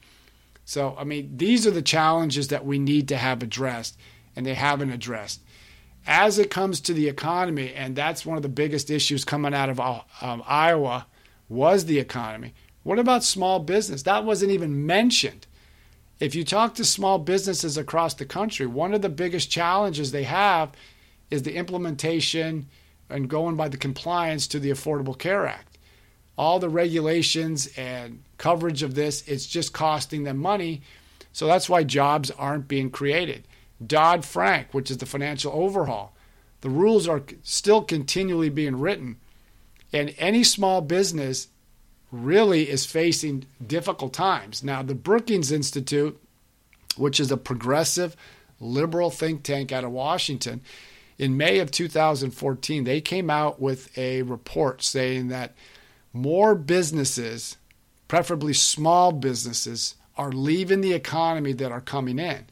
So, 0.66 0.96
I 0.98 1.04
mean, 1.04 1.36
these 1.36 1.64
are 1.64 1.70
the 1.70 1.80
challenges 1.80 2.48
that 2.48 2.66
we 2.66 2.80
need 2.80 3.06
to 3.08 3.16
have 3.16 3.40
addressed, 3.40 3.96
and 4.34 4.44
they 4.44 4.54
haven't 4.54 4.90
addressed. 4.90 5.40
As 6.08 6.40
it 6.40 6.50
comes 6.50 6.80
to 6.80 6.92
the 6.92 7.08
economy, 7.08 7.72
and 7.72 7.94
that's 7.94 8.26
one 8.26 8.36
of 8.36 8.42
the 8.42 8.48
biggest 8.48 8.90
issues 8.90 9.24
coming 9.24 9.54
out 9.54 9.70
of 9.70 9.78
um, 9.78 10.42
Iowa, 10.44 11.06
was 11.48 11.84
the 11.84 12.00
economy. 12.00 12.52
What 12.82 12.98
about 12.98 13.22
small 13.22 13.60
business? 13.60 14.02
That 14.02 14.24
wasn't 14.24 14.50
even 14.50 14.84
mentioned. 14.84 15.46
If 16.18 16.34
you 16.34 16.44
talk 16.44 16.74
to 16.74 16.84
small 16.84 17.20
businesses 17.20 17.78
across 17.78 18.14
the 18.14 18.24
country, 18.24 18.66
one 18.66 18.92
of 18.92 19.02
the 19.02 19.08
biggest 19.08 19.48
challenges 19.48 20.10
they 20.10 20.24
have 20.24 20.72
is 21.30 21.44
the 21.44 21.54
implementation 21.54 22.66
and 23.08 23.30
going 23.30 23.54
by 23.54 23.68
the 23.68 23.76
compliance 23.76 24.48
to 24.48 24.58
the 24.58 24.70
Affordable 24.70 25.16
Care 25.16 25.46
Act 25.46 25.75
all 26.36 26.58
the 26.58 26.68
regulations 26.68 27.68
and 27.76 28.22
coverage 28.38 28.82
of 28.82 28.94
this, 28.94 29.26
it's 29.26 29.46
just 29.46 29.72
costing 29.72 30.24
them 30.24 30.36
money. 30.36 30.82
So 31.32 31.46
that's 31.46 31.68
why 31.68 31.84
jobs 31.84 32.30
aren't 32.30 32.68
being 32.68 32.90
created. 32.90 33.46
Dodd 33.84 34.24
Frank, 34.24 34.72
which 34.72 34.90
is 34.90 34.98
the 34.98 35.06
financial 35.06 35.52
overhaul, 35.52 36.14
the 36.60 36.70
rules 36.70 37.06
are 37.06 37.22
still 37.42 37.82
continually 37.82 38.48
being 38.48 38.78
written. 38.78 39.16
And 39.92 40.14
any 40.18 40.44
small 40.44 40.80
business 40.80 41.48
really 42.10 42.68
is 42.68 42.86
facing 42.86 43.46
difficult 43.64 44.12
times. 44.12 44.62
Now, 44.62 44.82
the 44.82 44.94
Brookings 44.94 45.52
Institute, 45.52 46.20
which 46.96 47.20
is 47.20 47.30
a 47.30 47.36
progressive 47.36 48.16
liberal 48.60 49.10
think 49.10 49.42
tank 49.42 49.72
out 49.72 49.84
of 49.84 49.90
Washington, 49.90 50.60
in 51.18 51.36
May 51.36 51.58
of 51.60 51.70
2014, 51.70 52.84
they 52.84 53.00
came 53.00 53.30
out 53.30 53.60
with 53.60 53.96
a 53.96 54.22
report 54.22 54.82
saying 54.82 55.28
that 55.28 55.54
more 56.16 56.54
businesses, 56.54 57.56
preferably 58.08 58.52
small 58.52 59.12
businesses, 59.12 59.94
are 60.16 60.32
leaving 60.32 60.80
the 60.80 60.94
economy 60.94 61.52
that 61.52 61.72
are 61.72 61.80
coming 61.80 62.18
in. 62.18 62.46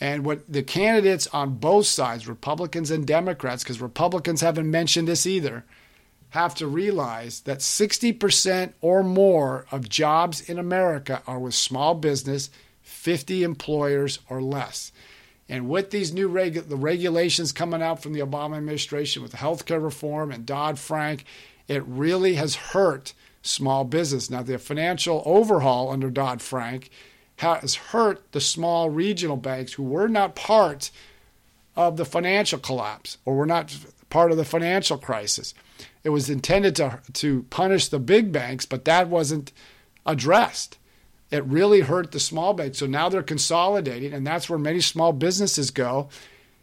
And 0.00 0.24
what 0.24 0.50
the 0.50 0.62
candidates 0.62 1.26
on 1.28 1.56
both 1.56 1.86
sides, 1.86 2.28
Republicans 2.28 2.90
and 2.90 3.06
Democrats, 3.06 3.62
because 3.62 3.80
Republicans 3.80 4.40
haven't 4.40 4.70
mentioned 4.70 5.08
this 5.08 5.26
either, 5.26 5.64
have 6.30 6.54
to 6.56 6.66
realize 6.66 7.40
that 7.40 7.58
60% 7.58 8.72
or 8.80 9.02
more 9.02 9.66
of 9.70 9.88
jobs 9.88 10.40
in 10.48 10.58
America 10.58 11.22
are 11.26 11.38
with 11.38 11.54
small 11.54 11.94
business, 11.94 12.50
50 12.82 13.42
employers 13.42 14.18
or 14.28 14.42
less. 14.42 14.92
And 15.48 15.68
with 15.68 15.90
these 15.90 16.12
new 16.12 16.28
regu- 16.28 16.68
the 16.68 16.76
regulations 16.76 17.52
coming 17.52 17.82
out 17.82 18.02
from 18.02 18.12
the 18.12 18.20
Obama 18.20 18.58
administration 18.58 19.22
with 19.22 19.32
healthcare 19.32 19.82
reform 19.82 20.30
and 20.30 20.44
Dodd 20.44 20.78
Frank 20.78 21.24
it 21.68 21.84
really 21.86 22.34
has 22.34 22.56
hurt 22.56 23.12
small 23.42 23.84
business. 23.84 24.30
Now, 24.30 24.42
the 24.42 24.58
financial 24.58 25.22
overhaul 25.24 25.90
under 25.90 26.10
Dodd 26.10 26.42
Frank 26.42 26.90
has 27.36 27.74
hurt 27.76 28.32
the 28.32 28.40
small 28.40 28.90
regional 28.90 29.36
banks 29.36 29.74
who 29.74 29.84
were 29.84 30.08
not 30.08 30.34
part 30.34 30.90
of 31.76 31.96
the 31.96 32.04
financial 32.04 32.58
collapse 32.58 33.18
or 33.24 33.36
were 33.36 33.46
not 33.46 33.76
part 34.10 34.32
of 34.32 34.36
the 34.36 34.44
financial 34.44 34.98
crisis. 34.98 35.54
It 36.02 36.08
was 36.08 36.28
intended 36.28 36.74
to, 36.76 37.00
to 37.12 37.44
punish 37.50 37.88
the 37.88 38.00
big 38.00 38.32
banks, 38.32 38.66
but 38.66 38.84
that 38.86 39.08
wasn't 39.08 39.52
addressed. 40.04 40.78
It 41.30 41.44
really 41.44 41.82
hurt 41.82 42.10
the 42.10 42.20
small 42.20 42.54
banks. 42.54 42.78
So 42.78 42.86
now 42.86 43.08
they're 43.08 43.22
consolidating, 43.22 44.12
and 44.12 44.26
that's 44.26 44.48
where 44.48 44.58
many 44.58 44.80
small 44.80 45.12
businesses 45.12 45.70
go, 45.70 46.08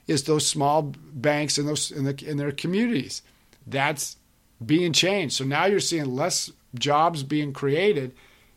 is 0.08 0.24
those 0.24 0.46
small 0.46 0.94
banks 1.14 1.58
in 1.58 1.66
those 1.66 1.92
in, 1.92 2.04
the, 2.04 2.24
in 2.28 2.38
their 2.38 2.52
communities. 2.52 3.22
That's 3.66 4.18
being 4.66 4.94
changed. 4.94 5.36
So 5.36 5.44
now 5.44 5.66
you're 5.66 5.80
seeing 5.80 6.16
less 6.16 6.52
jobs 6.76 7.24
being 7.24 7.54
created, 7.54 8.14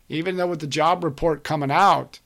even 0.09 0.37
though 0.37 0.47
with 0.47 0.61
the 0.61 0.67
job 0.67 1.05
report 1.05 1.45
coming 1.45 1.71
out, 1.71 2.21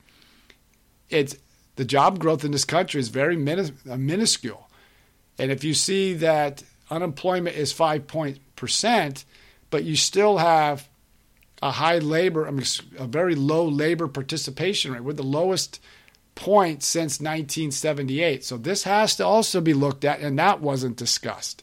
it's 1.11 1.37
the 1.77 1.85
job 1.85 2.19
growth 2.19 2.45
in 2.45 2.53
this 2.53 2.65
country 2.65 3.01
is 3.01 3.09
very 3.09 3.37
uh, 3.37 3.97
minuscule. 3.97 4.69
And 5.39 5.51
if 5.51 5.65
you 5.65 5.75
see 5.75 6.15
that 6.15 6.63
unemployment 6.91 7.57
is 7.57 7.73
five 7.73 8.07
point 8.07 8.39
percent, 8.57 9.25
but 9.71 9.85
you 9.85 9.97
still 9.97 10.39
have 10.39 10.89
a 11.63 11.71
high 11.71 11.99
labor, 11.99 12.47
I 12.47 12.51
mean, 12.51 12.67
a 12.99 13.07
very 13.07 13.35
low 13.35 13.67
labor 13.67 14.09
participation 14.09 14.93
rate. 14.93 15.05
We're 15.05 15.13
the 15.13 15.23
lowest 15.23 15.81
point 16.35 16.83
since 16.83 17.21
1978. 17.21 18.45
So 18.45 18.57
this 18.57 18.83
has 18.85 19.17
to 19.17 19.27
also 19.27 19.61
be 19.61 19.75
looked 19.75 20.05
at, 20.05 20.21
and 20.21 20.39
that 20.39 20.61
wasn't 20.61 20.97
discussed. 20.97 21.63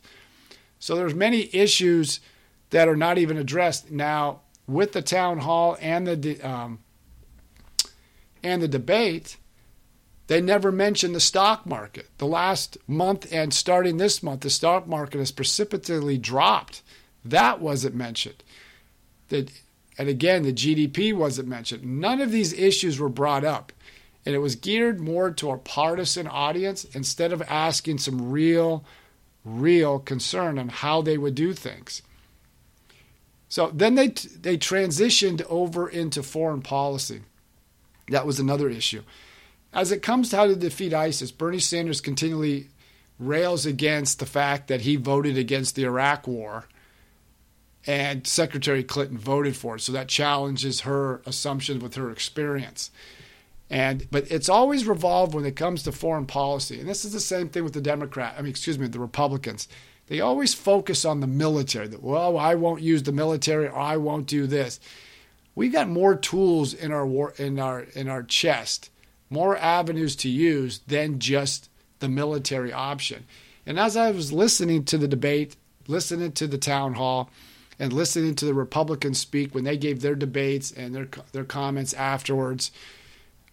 So 0.80 0.96
there's 0.96 1.14
many 1.14 1.54
issues 1.54 2.22
that 2.70 2.88
are 2.88 2.96
not 2.96 3.18
even 3.18 3.38
addressed 3.38 3.92
now 3.92 4.42
with 4.68 4.94
the 4.94 5.02
town 5.02 5.40
hall 5.40 5.78
and 5.82 6.08
the 6.08 6.42
um, 6.42 6.80
and 8.44 8.62
the 8.62 8.68
debate. 8.68 9.38
They 10.28 10.42
never 10.42 10.72
mention 10.72 11.14
the 11.14 11.20
stock 11.20 11.66
market. 11.66 12.08
The 12.20 12.28
last 12.28 12.78
month 12.88 13.28
and 13.34 13.52
starting 13.52 13.98
this 13.98 14.22
month, 14.22 14.42
the 14.42 14.52
stock 14.52 14.88
market 14.88 15.18
has 15.18 15.32
precipitously 15.32 16.20
dropped. 16.20 16.84
That 17.26 17.60
wasn't 17.60 17.96
mentioned. 17.96 18.44
That, 19.30 19.52
and 19.98 20.08
again, 20.08 20.44
the 20.44 20.54
GDP 20.54 21.16
wasn't 21.16 21.48
mentioned. 21.48 21.84
None 21.84 22.22
of 22.22 22.32
these 22.32 22.54
issues 22.54 23.00
were 23.00 23.10
brought 23.10 23.44
up. 23.44 23.72
And 24.24 24.36
it 24.36 24.40
was 24.40 24.56
geared 24.56 25.00
more 25.00 25.32
to 25.32 25.50
a 25.50 25.58
partisan 25.58 26.28
audience 26.28 26.84
instead 26.94 27.34
of 27.34 27.42
asking 27.44 27.98
some 27.98 28.30
real 28.30 28.86
real 29.44 30.00
concern 30.00 30.60
on 30.60 30.70
how 30.70 31.02
they 31.02 31.18
would 31.18 31.36
do 31.36 31.54
things. 31.54 32.02
So 33.48 33.72
then 33.74 33.96
they 33.96 34.08
they 34.08 34.58
transitioned 34.58 35.42
over 35.50 35.90
into 35.90 36.22
foreign 36.22 36.62
policy. 36.62 37.22
That 38.10 38.26
was 38.26 38.40
another 38.40 38.70
issue. 38.70 39.04
As 39.74 39.92
it 39.92 40.02
comes 40.02 40.30
to 40.30 40.38
how 40.38 40.48
to 40.48 40.56
defeat 40.56 40.94
ISIS, 40.94 41.32
Bernie 41.32 41.60
Sanders 41.60 42.02
continually 42.02 42.70
rails 43.20 43.66
against 43.66 44.20
the 44.20 44.26
fact 44.26 44.68
that 44.68 44.82
he 44.82 44.96
voted 44.96 45.38
against 45.38 45.76
the 45.76 45.84
Iraq 45.84 46.28
war 46.28 46.66
and 47.86 48.26
Secretary 48.26 48.84
Clinton 48.84 49.18
voted 49.18 49.56
for 49.56 49.76
it. 49.76 49.82
So 49.82 49.92
that 49.92 50.08
challenges 50.08 50.82
her 50.82 51.22
assumptions 51.26 51.82
with 51.82 51.96
her 51.96 52.12
experience. 52.12 52.92
And 53.70 54.08
but 54.10 54.30
it's 54.32 54.50
always 54.50 54.88
revolved 54.88 55.36
when 55.36 55.46
it 55.46 55.56
comes 55.56 55.84
to 55.84 55.92
foreign 55.92 56.26
policy. 56.26 56.80
And 56.80 56.90
this 56.90 57.06
is 57.06 57.14
the 57.14 57.20
same 57.20 57.50
thing 57.50 57.64
with 57.64 57.74
the 57.74 57.82
Democrat, 57.82 58.36
I 58.38 58.42
mean 58.42 58.50
excuse 58.50 58.80
me, 58.80 58.88
the 58.88 59.00
Republicans. 59.00 59.68
They 60.08 60.22
always 60.22 60.56
focus 60.56 61.06
on 61.06 61.20
the 61.20 61.28
military. 61.28 61.88
That 61.88 62.02
well, 62.02 62.38
I 62.38 62.56
won't 62.56 62.82
use 62.82 63.04
the 63.04 63.12
military 63.12 63.68
or 63.68 63.78
I 63.78 63.98
won't 63.98 64.26
do 64.26 64.48
this. 64.48 64.80
We've 65.54 65.72
got 65.72 65.88
more 65.88 66.16
tools 66.16 66.74
in 66.74 66.92
our 66.92 67.06
war, 67.06 67.34
in 67.38 67.60
our 67.60 67.82
in 67.82 68.08
our 68.08 68.24
chest, 68.24 68.90
more 69.30 69.56
avenues 69.58 70.16
to 70.18 70.30
use 70.30 70.80
than 70.88 71.20
just 71.20 71.70
the 72.00 72.10
military 72.10 72.74
option. 72.74 73.26
And 73.66 73.80
as 73.80 73.96
I 73.96 74.10
was 74.10 74.34
listening 74.34 74.86
to 74.86 74.98
the 74.98 75.08
debate, 75.08 75.56
listening 75.88 76.32
to 76.32 76.48
the 76.48 76.58
town 76.58 76.96
hall, 76.96 77.30
and 77.78 77.94
listening 77.94 78.36
to 78.36 78.46
the 78.46 78.54
Republicans 78.54 79.20
speak 79.20 79.54
when 79.54 79.64
they 79.64 79.78
gave 79.78 80.02
their 80.02 80.16
debates 80.16 80.72
and 80.72 80.96
their 80.96 81.08
their 81.34 81.46
comments 81.46 81.94
afterwards, 81.94 82.72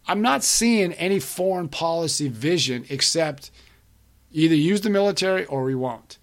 I'm 0.09 0.23
not 0.23 0.45
seeing 0.45 0.93
any 0.93 1.19
foreign 1.19 1.69
policy 1.69 2.29
vision 2.29 2.87
except 2.89 3.51
either 4.31 4.55
use 4.55 4.83
the 4.83 4.91
military 4.91 5.45
or 5.47 5.65
we 5.65 5.75
won't. 5.75 6.19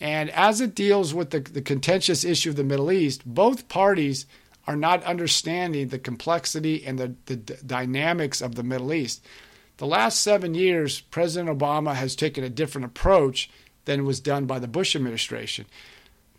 And 0.00 0.30
as 0.30 0.60
it 0.60 0.74
deals 0.74 1.12
with 1.12 1.30
the, 1.30 1.40
the 1.40 1.60
contentious 1.60 2.24
issue 2.24 2.50
of 2.50 2.56
the 2.56 2.64
Middle 2.64 2.90
East, 2.90 3.22
both 3.26 3.68
parties 3.68 4.24
are 4.66 4.76
not 4.76 5.04
understanding 5.04 5.88
the 5.88 5.98
complexity 5.98 6.84
and 6.86 6.98
the, 6.98 7.14
the 7.26 7.36
d- 7.36 7.54
dynamics 7.66 8.40
of 8.40 8.54
the 8.54 8.62
Middle 8.62 8.92
East. 8.94 9.24
The 9.76 9.86
last 9.86 10.20
seven 10.20 10.54
years, 10.54 11.00
President 11.00 11.58
Obama 11.58 11.94
has 11.94 12.16
taken 12.16 12.44
a 12.44 12.50
different 12.50 12.86
approach 12.86 13.50
than 13.84 14.06
was 14.06 14.20
done 14.20 14.46
by 14.46 14.58
the 14.58 14.68
Bush 14.68 14.94
administration. 14.96 15.66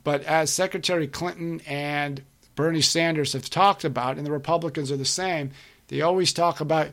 But 0.04 0.24
as 0.24 0.50
Secretary 0.50 1.08
Clinton 1.08 1.62
and 1.68 2.24
Bernie 2.56 2.82
Sanders 2.82 3.34
have 3.34 3.50
talked 3.50 3.84
about, 3.84 4.18
and 4.18 4.26
the 4.26 4.32
Republicans 4.32 4.92
are 4.92 4.98
the 4.98 5.06
same, 5.06 5.52
they 5.92 6.02
always 6.02 6.34
talk 6.34 6.62
about 6.62 6.88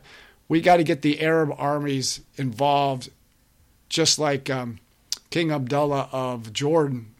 we 0.49 0.61
got 0.61 0.77
to 0.77 0.83
get 0.83 1.01
the 1.01 1.21
Arab 1.21 1.55
armies 1.57 2.21
involved, 2.35 3.09
just 3.87 4.19
like 4.19 4.49
um, 4.49 4.79
King 5.29 5.51
Abdullah 5.51 6.09
of 6.11 6.51
Jordan 6.51 7.15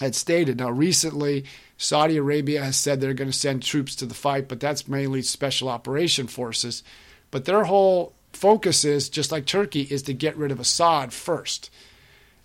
had 0.00 0.14
stated. 0.14 0.58
Now, 0.58 0.70
recently, 0.70 1.46
Saudi 1.76 2.16
Arabia 2.16 2.62
has 2.62 2.76
said 2.76 3.00
they're 3.00 3.12
going 3.12 3.30
to 3.30 3.36
send 3.36 3.62
troops 3.62 3.96
to 3.96 4.06
the 4.06 4.14
fight, 4.14 4.46
but 4.46 4.60
that's 4.60 4.86
mainly 4.86 5.20
special 5.22 5.68
operation 5.68 6.28
forces. 6.28 6.84
But 7.30 7.44
their 7.44 7.64
whole 7.64 8.12
focus 8.32 8.84
is, 8.84 9.08
just 9.08 9.32
like 9.32 9.46
Turkey, 9.46 9.82
is 9.90 10.02
to 10.04 10.14
get 10.14 10.36
rid 10.36 10.52
of 10.52 10.60
Assad 10.60 11.12
first. 11.12 11.70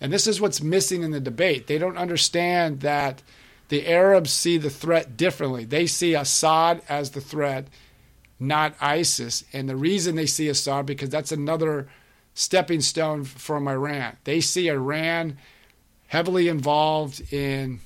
And 0.00 0.12
this 0.12 0.26
is 0.26 0.40
what's 0.40 0.62
missing 0.62 1.02
in 1.02 1.12
the 1.12 1.20
debate. 1.20 1.68
They 1.68 1.78
don't 1.78 1.98
understand 1.98 2.80
that 2.80 3.22
The 3.68 3.86
Arabs 3.86 4.32
see 4.32 4.58
the 4.58 4.70
threat 4.70 5.16
differently. 5.16 5.64
They 5.64 5.86
see 5.86 6.14
Assad 6.14 6.82
as 6.88 7.10
the 7.10 7.20
threat, 7.20 7.68
not 8.40 8.74
ISIS. 8.80 9.44
And 9.52 9.68
the 9.68 9.76
reason 9.76 10.16
they 10.16 10.26
see 10.26 10.48
Assad 10.48 10.86
because 10.86 11.10
that's 11.10 11.30
another 11.30 11.88
stepping 12.34 12.80
stone 12.80 13.24
from 13.24 13.68
Iran. 13.68 14.16
They 14.24 14.40
see 14.40 14.68
Iran 14.68 15.36
heavily 16.08 16.48
involved 16.48 17.32
in 17.32 17.80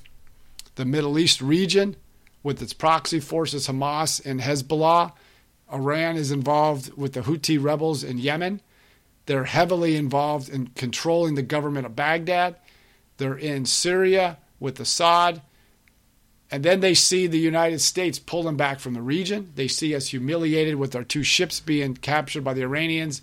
the 0.75 0.85
Middle 0.85 1.19
East 1.19 1.41
region 1.41 1.95
with 2.41 2.61
its 2.61 2.73
proxy 2.73 3.19
forces 3.19 3.67
Hamas 3.67 4.25
and 4.25 4.39
Hezbollah. 4.39 5.11
Iran 5.71 6.15
is 6.15 6.31
involved 6.31 6.95
with 6.95 7.13
the 7.13 7.21
Houthi 7.21 7.61
rebels 7.61 8.03
in 8.03 8.17
Yemen. 8.17 8.61
They're 9.25 9.45
heavily 9.45 9.95
involved 9.95 10.49
in 10.49 10.67
controlling 10.67 11.35
the 11.35 11.41
government 11.41 11.85
of 11.85 11.95
Baghdad. 11.95 12.55
They're 13.17 13.37
in 13.37 13.65
Syria 13.65 14.37
with 14.59 14.79
Assad. 14.79 15.41
And 16.51 16.63
then 16.63 16.79
they 16.79 16.93
see 16.93 17.27
the 17.27 17.39
United 17.39 17.79
States 17.79 18.19
pulling 18.19 18.55
back 18.55 18.79
from 18.79 18.93
the 18.93 19.01
region. 19.01 19.51
They 19.55 19.67
see 19.67 19.95
us 19.95 20.07
humiliated 20.07 20.75
with 20.75 20.95
our 20.95 21.03
two 21.03 21.23
ships 21.23 21.59
being 21.59 21.95
captured 21.95 22.43
by 22.43 22.53
the 22.53 22.61
Iranians, 22.61 23.21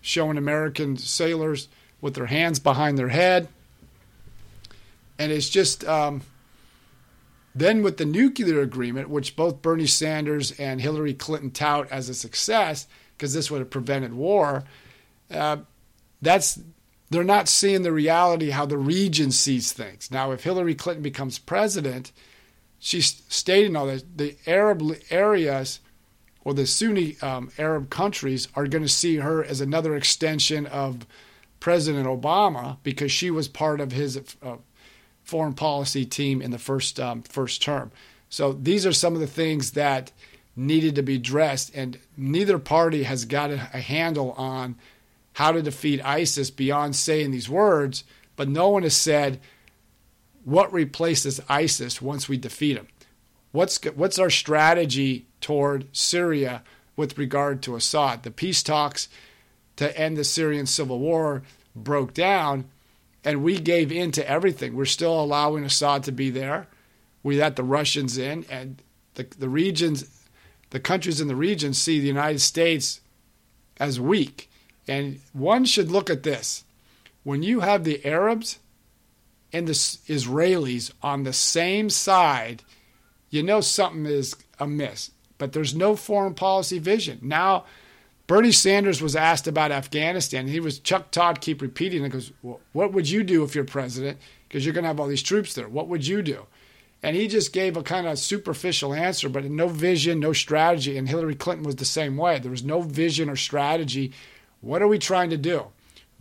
showing 0.00 0.36
American 0.36 0.96
sailors 0.96 1.68
with 2.00 2.14
their 2.14 2.26
hands 2.26 2.58
behind 2.58 2.98
their 2.98 3.08
head. 3.08 3.48
And 5.18 5.32
it's 5.32 5.48
just, 5.48 5.84
um, 5.84 6.22
then, 7.54 7.82
with 7.82 7.98
the 7.98 8.04
nuclear 8.04 8.60
agreement, 8.60 9.08
which 9.08 9.36
both 9.36 9.62
Bernie 9.62 9.86
Sanders 9.86 10.52
and 10.58 10.80
Hillary 10.80 11.14
Clinton 11.14 11.50
tout 11.50 11.86
as 11.90 12.08
a 12.08 12.14
success, 12.14 12.86
because 13.16 13.34
this 13.34 13.50
would 13.50 13.60
have 13.60 13.70
prevented 13.70 14.14
war, 14.14 14.64
uh, 15.30 15.58
that's 16.20 16.58
they're 17.10 17.24
not 17.24 17.48
seeing 17.48 17.82
the 17.82 17.92
reality 17.92 18.50
how 18.50 18.64
the 18.64 18.78
region 18.78 19.30
sees 19.30 19.70
things. 19.72 20.10
Now, 20.10 20.32
if 20.32 20.44
Hillary 20.44 20.74
Clinton 20.74 21.02
becomes 21.02 21.38
president, 21.38 22.10
she's 22.82 23.22
stating 23.28 23.76
all 23.76 23.86
this. 23.86 24.04
The 24.14 24.36
Arab 24.46 24.82
areas 25.08 25.80
or 26.44 26.52
the 26.52 26.66
Sunni 26.66 27.16
um, 27.22 27.50
Arab 27.56 27.88
countries 27.88 28.48
are 28.54 28.66
going 28.66 28.82
to 28.82 28.88
see 28.88 29.16
her 29.16 29.42
as 29.44 29.60
another 29.60 29.94
extension 29.94 30.66
of 30.66 31.06
President 31.60 32.06
Obama 32.06 32.78
because 32.82 33.12
she 33.12 33.30
was 33.30 33.46
part 33.46 33.80
of 33.80 33.92
his 33.92 34.20
uh, 34.42 34.56
foreign 35.22 35.54
policy 35.54 36.04
team 36.04 36.42
in 36.42 36.50
the 36.50 36.58
first 36.58 36.98
um, 36.98 37.22
first 37.22 37.62
term. 37.62 37.92
So 38.28 38.52
these 38.52 38.84
are 38.84 38.92
some 38.92 39.14
of 39.14 39.20
the 39.20 39.26
things 39.28 39.72
that 39.72 40.10
needed 40.56 40.96
to 40.96 41.02
be 41.02 41.16
addressed, 41.16 41.74
and 41.74 41.98
neither 42.16 42.58
party 42.58 43.04
has 43.04 43.24
got 43.24 43.50
a, 43.50 43.70
a 43.72 43.80
handle 43.80 44.32
on 44.32 44.74
how 45.34 45.52
to 45.52 45.62
defeat 45.62 46.04
ISIS 46.04 46.50
beyond 46.50 46.96
saying 46.96 47.30
these 47.30 47.48
words. 47.48 48.02
But 48.34 48.48
no 48.48 48.70
one 48.70 48.82
has 48.82 48.96
said 48.96 49.40
what 50.44 50.72
replaces 50.72 51.40
ISIS 51.48 52.02
once 52.02 52.28
we 52.28 52.36
defeat 52.36 52.74
them. 52.74 52.88
What's 53.52 53.78
what's 53.94 54.18
our 54.18 54.30
strategy 54.30 55.26
toward 55.40 55.86
Syria 55.94 56.62
with 56.96 57.18
regard 57.18 57.62
to 57.62 57.76
Assad? 57.76 58.22
The 58.22 58.30
peace 58.30 58.62
talks 58.62 59.08
to 59.76 59.96
end 59.98 60.16
the 60.16 60.24
Syrian 60.24 60.66
civil 60.66 60.98
war 60.98 61.42
broke 61.74 62.14
down 62.14 62.70
and 63.24 63.42
we 63.42 63.58
gave 63.58 63.92
in 63.92 64.10
to 64.12 64.28
everything. 64.28 64.74
We're 64.74 64.84
still 64.84 65.20
allowing 65.20 65.64
Assad 65.64 66.02
to 66.04 66.12
be 66.12 66.30
there. 66.30 66.66
We 67.22 67.38
let 67.38 67.56
the 67.56 67.62
Russians 67.62 68.18
in, 68.18 68.44
and 68.50 68.82
the 69.14 69.26
the 69.38 69.48
regions, 69.48 70.26
the 70.70 70.80
countries 70.80 71.20
in 71.20 71.28
the 71.28 71.36
region 71.36 71.72
see 71.72 72.00
the 72.00 72.06
United 72.06 72.40
States 72.40 73.00
as 73.78 74.00
weak. 74.00 74.50
And 74.88 75.20
one 75.32 75.64
should 75.64 75.90
look 75.90 76.10
at 76.10 76.24
this: 76.24 76.64
when 77.22 77.42
you 77.42 77.60
have 77.60 77.84
the 77.84 78.04
Arabs 78.04 78.58
and 79.52 79.66
the 79.66 79.72
Israelis 79.72 80.92
on 81.02 81.24
the 81.24 81.32
same 81.32 81.90
side, 81.90 82.62
you 83.30 83.42
know 83.42 83.60
something 83.60 84.06
is 84.06 84.36
amiss. 84.58 85.10
But 85.38 85.52
there's 85.52 85.74
no 85.74 85.96
foreign 85.96 86.34
policy 86.34 86.78
vision 86.78 87.18
now 87.22 87.64
Bernie 88.26 88.52
Sanders 88.52 89.02
was 89.02 89.16
asked 89.16 89.46
about 89.46 89.72
Afghanistan. 89.72 90.46
He 90.48 90.60
was 90.60 90.78
Chuck 90.78 91.10
Todd 91.10 91.40
keep 91.40 91.60
repeating 91.60 92.04
it 92.04 92.10
goes, 92.10 92.32
what 92.40 92.92
would 92.92 93.10
you 93.10 93.22
do 93.22 93.44
if 93.44 93.54
you're 93.54 93.64
president? 93.64 94.18
Because 94.48 94.64
you're 94.64 94.74
going 94.74 94.84
to 94.84 94.88
have 94.88 95.00
all 95.00 95.06
these 95.06 95.22
troops 95.22 95.54
there. 95.54 95.68
What 95.68 95.88
would 95.88 96.06
you 96.06 96.22
do? 96.22 96.46
And 97.02 97.16
he 97.16 97.26
just 97.26 97.52
gave 97.52 97.76
a 97.76 97.82
kind 97.82 98.06
of 98.06 98.18
superficial 98.18 98.94
answer, 98.94 99.28
but 99.28 99.44
no 99.44 99.68
vision, 99.68 100.20
no 100.20 100.32
strategy. 100.32 100.96
And 100.96 101.08
Hillary 101.08 101.34
Clinton 101.34 101.66
was 101.66 101.76
the 101.76 101.84
same 101.84 102.16
way. 102.16 102.38
There 102.38 102.50
was 102.50 102.64
no 102.64 102.80
vision 102.80 103.28
or 103.28 103.36
strategy. 103.36 104.12
What 104.60 104.82
are 104.82 104.88
we 104.88 104.98
trying 104.98 105.30
to 105.30 105.36
do? 105.36 105.66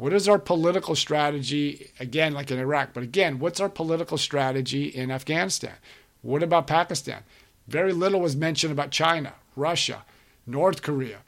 What 0.01 0.13
is 0.13 0.27
our 0.27 0.39
political 0.39 0.95
strategy? 0.95 1.91
Again, 1.99 2.33
like 2.33 2.49
in 2.49 2.59
Iraq, 2.59 2.93
but 2.93 3.03
again, 3.03 3.37
what's 3.37 3.59
our 3.59 3.69
political 3.69 4.17
strategy 4.17 4.85
in 4.85 5.11
Afghanistan? 5.11 5.75
What 6.21 6.41
about 6.41 6.65
Pakistan? 6.67 7.21
Very 7.67 7.93
little 7.93 8.19
was 8.19 8.35
mentioned 8.35 8.71
about 8.71 8.91
China, 8.91 9.33
Russia, 9.55 10.03
North 10.47 10.81
Korea 10.81 11.19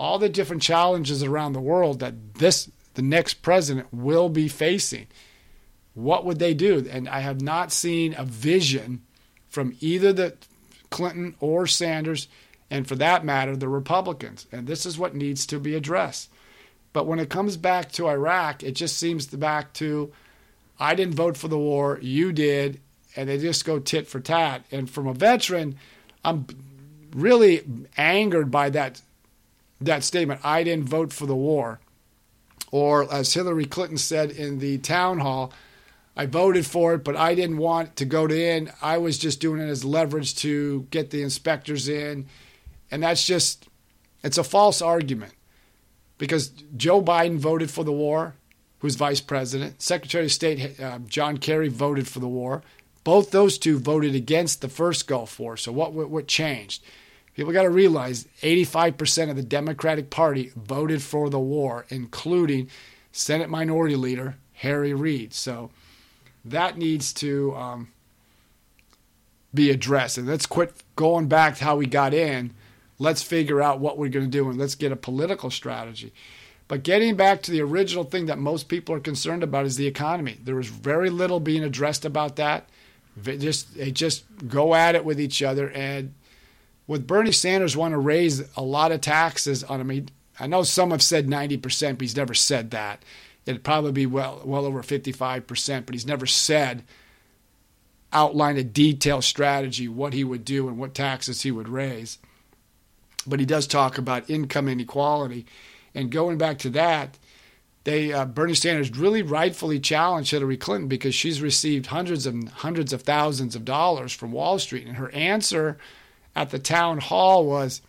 all 0.00 0.18
the 0.18 0.30
different 0.30 0.62
challenges 0.62 1.22
around 1.22 1.52
the 1.52 1.60
world 1.60 2.00
that 2.00 2.34
this 2.36 2.70
the 2.94 3.02
next 3.02 3.34
president 3.34 3.86
will 3.92 4.30
be 4.30 4.48
facing. 4.48 5.06
What 5.92 6.24
would 6.24 6.38
they 6.38 6.54
do? 6.54 6.88
And 6.90 7.06
I 7.06 7.20
have 7.20 7.42
not 7.42 7.70
seen 7.70 8.14
a 8.16 8.24
vision 8.24 9.02
from 9.46 9.76
either 9.80 10.12
the 10.12 10.36
Clinton 10.88 11.36
or 11.38 11.66
Sanders, 11.66 12.28
and 12.70 12.88
for 12.88 12.96
that 12.96 13.24
matter, 13.24 13.54
the 13.54 13.68
Republicans. 13.68 14.46
And 14.50 14.66
this 14.66 14.86
is 14.86 14.98
what 14.98 15.14
needs 15.14 15.44
to 15.46 15.60
be 15.60 15.74
addressed. 15.74 16.30
But 16.92 17.06
when 17.06 17.18
it 17.18 17.30
comes 17.30 17.56
back 17.56 17.92
to 17.92 18.08
Iraq, 18.08 18.62
it 18.62 18.72
just 18.72 18.96
seems 18.98 19.26
to 19.26 19.36
back 19.36 19.72
to 19.74 20.12
I 20.78 20.94
didn't 20.94 21.14
vote 21.14 21.36
for 21.36 21.48
the 21.48 21.58
war, 21.58 21.98
you 22.00 22.32
did, 22.32 22.80
and 23.14 23.28
they 23.28 23.38
just 23.38 23.64
go 23.64 23.78
tit 23.78 24.08
for 24.08 24.18
tat. 24.18 24.64
And 24.70 24.88
from 24.88 25.06
a 25.06 25.12
veteran, 25.12 25.76
I'm 26.24 26.46
really 27.12 27.62
angered 27.96 28.50
by 28.50 28.70
that 28.70 29.02
that 29.82 30.04
statement, 30.04 30.40
I 30.44 30.62
didn't 30.62 30.88
vote 30.88 31.10
for 31.10 31.24
the 31.24 31.34
war. 31.34 31.80
Or 32.70 33.10
as 33.12 33.32
Hillary 33.32 33.64
Clinton 33.64 33.96
said 33.96 34.30
in 34.30 34.58
the 34.58 34.76
town 34.78 35.20
hall, 35.20 35.54
I 36.14 36.26
voted 36.26 36.66
for 36.66 36.94
it, 36.94 37.02
but 37.02 37.16
I 37.16 37.34
didn't 37.34 37.56
want 37.56 37.96
to 37.96 38.04
go 38.04 38.26
to 38.26 38.38
in. 38.38 38.70
I 38.82 38.98
was 38.98 39.16
just 39.16 39.40
doing 39.40 39.60
it 39.60 39.70
as 39.70 39.82
leverage 39.84 40.36
to 40.36 40.86
get 40.90 41.10
the 41.10 41.22
inspectors 41.22 41.88
in. 41.88 42.26
And 42.90 43.02
that's 43.02 43.24
just, 43.24 43.68
it's 44.22 44.36
a 44.36 44.44
false 44.44 44.82
argument 44.82 45.32
because 46.20 46.50
Joe 46.76 47.02
Biden 47.02 47.38
voted 47.38 47.70
for 47.70 47.82
the 47.82 47.92
war, 47.92 48.34
who's 48.80 48.94
vice 48.94 49.22
president. 49.22 49.80
Secretary 49.80 50.26
of 50.26 50.32
State 50.32 50.78
uh, 50.78 50.98
John 51.06 51.38
Kerry 51.38 51.68
voted 51.68 52.06
for 52.06 52.20
the 52.20 52.28
war. 52.28 52.62
Both 53.04 53.30
those 53.30 53.56
two 53.56 53.78
voted 53.78 54.14
against 54.14 54.60
the 54.60 54.68
first 54.68 55.08
Gulf 55.08 55.40
War. 55.40 55.56
So 55.56 55.72
what, 55.72 55.94
what, 55.94 56.10
what 56.10 56.28
changed? 56.28 56.84
People 57.34 57.54
got 57.54 57.62
to 57.62 57.70
realize 57.70 58.28
85% 58.42 59.30
of 59.30 59.36
the 59.36 59.42
Democratic 59.42 60.10
Party 60.10 60.52
voted 60.54 61.00
for 61.00 61.30
the 61.30 61.40
war, 61.40 61.86
including 61.88 62.68
Senate 63.12 63.48
Minority 63.48 63.96
Leader 63.96 64.36
Harry 64.52 64.92
Reid. 64.92 65.32
So 65.32 65.70
that 66.44 66.76
needs 66.76 67.14
to 67.14 67.56
um, 67.56 67.88
be 69.54 69.70
addressed. 69.70 70.18
And 70.18 70.28
let's 70.28 70.44
quit 70.44 70.74
going 70.96 71.28
back 71.28 71.56
to 71.56 71.64
how 71.64 71.76
we 71.76 71.86
got 71.86 72.12
in. 72.12 72.52
Let's 73.00 73.22
figure 73.22 73.62
out 73.62 73.80
what 73.80 73.96
we're 73.96 74.10
going 74.10 74.26
to 74.26 74.30
do 74.30 74.50
and 74.50 74.58
let's 74.58 74.74
get 74.74 74.92
a 74.92 74.96
political 74.96 75.50
strategy. 75.50 76.12
But 76.68 76.84
getting 76.84 77.16
back 77.16 77.42
to 77.42 77.50
the 77.50 77.62
original 77.62 78.04
thing 78.04 78.26
that 78.26 78.38
most 78.38 78.68
people 78.68 78.94
are 78.94 79.00
concerned 79.00 79.42
about 79.42 79.64
is 79.64 79.76
the 79.76 79.86
economy. 79.86 80.38
There 80.44 80.54
was 80.54 80.68
very 80.68 81.08
little 81.08 81.40
being 81.40 81.64
addressed 81.64 82.04
about 82.04 82.36
that. 82.36 82.68
Just 83.24 83.74
they 83.74 83.90
just 83.90 84.24
go 84.46 84.74
at 84.74 84.94
it 84.94 85.04
with 85.04 85.18
each 85.18 85.42
other 85.42 85.70
and 85.70 86.14
with 86.86 87.06
Bernie 87.06 87.32
Sanders 87.32 87.76
want 87.76 87.92
to 87.92 87.98
raise 87.98 88.42
a 88.56 88.62
lot 88.62 88.92
of 88.92 89.00
taxes 89.00 89.64
on 89.64 89.80
him. 89.80 90.06
I 90.38 90.46
know 90.46 90.62
some 90.62 90.90
have 90.90 91.02
said 91.02 91.26
90%, 91.26 91.92
but 91.92 92.02
he's 92.02 92.16
never 92.16 92.34
said 92.34 92.70
that. 92.70 93.02
It'd 93.46 93.64
probably 93.64 93.92
be 93.92 94.06
well 94.06 94.42
well 94.44 94.66
over 94.66 94.82
55%, 94.82 95.86
but 95.86 95.94
he's 95.94 96.06
never 96.06 96.26
said 96.26 96.84
outline 98.12 98.58
a 98.58 98.64
detailed 98.64 99.24
strategy 99.24 99.88
what 99.88 100.12
he 100.12 100.22
would 100.22 100.44
do 100.44 100.68
and 100.68 100.78
what 100.78 100.94
taxes 100.94 101.42
he 101.42 101.50
would 101.50 101.68
raise. 101.68 102.18
But 103.26 103.40
he 103.40 103.46
does 103.46 103.66
talk 103.66 103.98
about 103.98 104.30
income 104.30 104.68
inequality, 104.68 105.46
and 105.94 106.10
going 106.10 106.38
back 106.38 106.58
to 106.60 106.70
that, 106.70 107.18
they 107.84 108.12
uh, 108.12 108.24
Bernie 108.24 108.54
Sanders 108.54 108.96
really 108.96 109.22
rightfully 109.22 109.80
challenged 109.80 110.30
Hillary 110.30 110.56
Clinton 110.56 110.88
because 110.88 111.14
she's 111.14 111.42
received 111.42 111.86
hundreds 111.86 112.26
and 112.26 112.48
hundreds 112.48 112.92
of 112.92 113.02
thousands 113.02 113.56
of 113.56 113.64
dollars 113.64 114.12
from 114.12 114.32
Wall 114.32 114.58
Street, 114.58 114.86
and 114.86 114.96
her 114.96 115.10
answer 115.12 115.78
at 116.34 116.50
the 116.50 116.58
town 116.58 116.98
hall 116.98 117.44
was, 117.44 117.82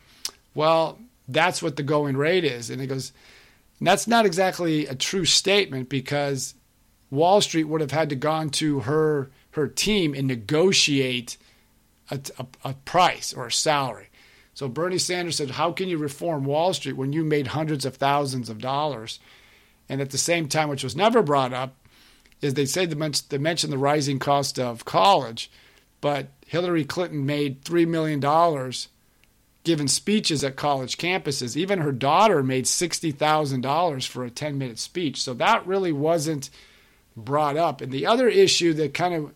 well, 0.53 0.99
that's 1.27 1.61
what 1.61 1.75
the 1.75 1.83
going 1.83 2.17
rate 2.17 2.43
is. 2.43 2.69
And 2.69 2.81
it 2.81 2.87
goes, 2.87 3.13
that's 3.79 4.07
not 4.07 4.25
exactly 4.25 4.85
a 4.87 4.95
true 4.95 5.25
statement 5.25 5.89
because 5.89 6.55
Wall 7.09 7.41
Street 7.41 7.65
would 7.65 7.81
have 7.81 7.91
had 7.91 8.09
to 8.09 8.15
gone 8.15 8.49
to 8.51 8.81
her 8.81 9.29
her 9.51 9.67
team 9.67 10.13
and 10.13 10.27
negotiate 10.27 11.35
a, 12.09 12.19
a, 12.39 12.45
a 12.69 12.73
price 12.73 13.33
or 13.33 13.47
a 13.47 13.51
salary. 13.51 14.07
So 14.53 14.67
Bernie 14.67 14.97
Sanders 14.97 15.37
said, 15.37 15.51
"How 15.51 15.71
can 15.71 15.87
you 15.89 15.97
reform 15.97 16.43
Wall 16.43 16.73
Street 16.73 16.97
when 16.97 17.13
you 17.13 17.23
made 17.23 17.47
hundreds 17.47 17.85
of 17.85 17.95
thousands 17.95 18.49
of 18.49 18.59
dollars?" 18.59 19.19
And 19.89 20.01
at 20.01 20.11
the 20.11 20.17
same 20.17 20.47
time, 20.47 20.69
which 20.69 20.83
was 20.83 20.95
never 20.95 21.21
brought 21.21 21.53
up, 21.53 21.75
is 22.41 22.53
they 22.53 22.65
say 22.65 22.85
they 22.85 22.95
mentioned 22.95 23.73
the 23.73 23.77
rising 23.77 24.19
cost 24.19 24.59
of 24.59 24.85
college. 24.85 25.51
but 25.99 26.29
Hillary 26.47 26.83
Clinton 26.83 27.25
made 27.25 27.63
$3 27.63 27.87
million 27.87 28.19
giving 29.63 29.87
speeches 29.87 30.43
at 30.43 30.55
college 30.55 30.97
campuses. 30.97 31.55
Even 31.55 31.79
her 31.79 31.91
daughter 31.91 32.41
made 32.43 32.65
$60,000 32.65 34.07
for 34.07 34.25
a 34.25 34.29
10 34.29 34.57
minute 34.57 34.79
speech. 34.79 35.21
So 35.21 35.33
that 35.35 35.65
really 35.65 35.91
wasn't 35.91 36.49
brought 37.15 37.55
up. 37.55 37.81
And 37.81 37.91
the 37.91 38.05
other 38.05 38.27
issue 38.27 38.73
that 38.73 38.93
kind 38.93 39.13
of 39.13 39.33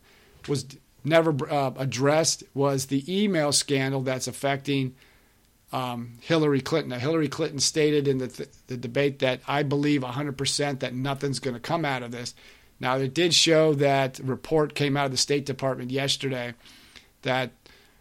was 0.49 0.65
never 1.03 1.35
uh, 1.49 1.71
addressed 1.77 2.43
was 2.53 2.87
the 2.87 3.05
email 3.07 3.51
scandal 3.51 4.01
that's 4.01 4.27
affecting 4.27 4.95
um, 5.75 6.13
Hillary 6.21 6.61
Clinton. 6.61 6.91
Now, 6.91 6.99
Hillary 6.99 7.27
Clinton 7.27 7.59
stated 7.59 8.07
in 8.07 8.19
the, 8.19 8.29
th- 8.29 8.49
the 8.67 8.77
debate 8.77 9.19
that 9.19 9.41
I 9.45 9.61
believe 9.63 10.03
100% 10.03 10.79
that 10.79 10.93
nothing's 10.93 11.39
going 11.39 11.53
to 11.53 11.59
come 11.59 11.83
out 11.83 12.01
of 12.01 12.11
this. 12.11 12.33
Now, 12.79 12.95
it 12.95 13.13
did 13.13 13.33
show 13.33 13.73
that 13.73 14.17
report 14.19 14.73
came 14.73 14.95
out 14.95 15.07
of 15.07 15.11
the 15.11 15.17
State 15.17 15.45
Department 15.45 15.91
yesterday 15.91 16.53
that 17.23 17.51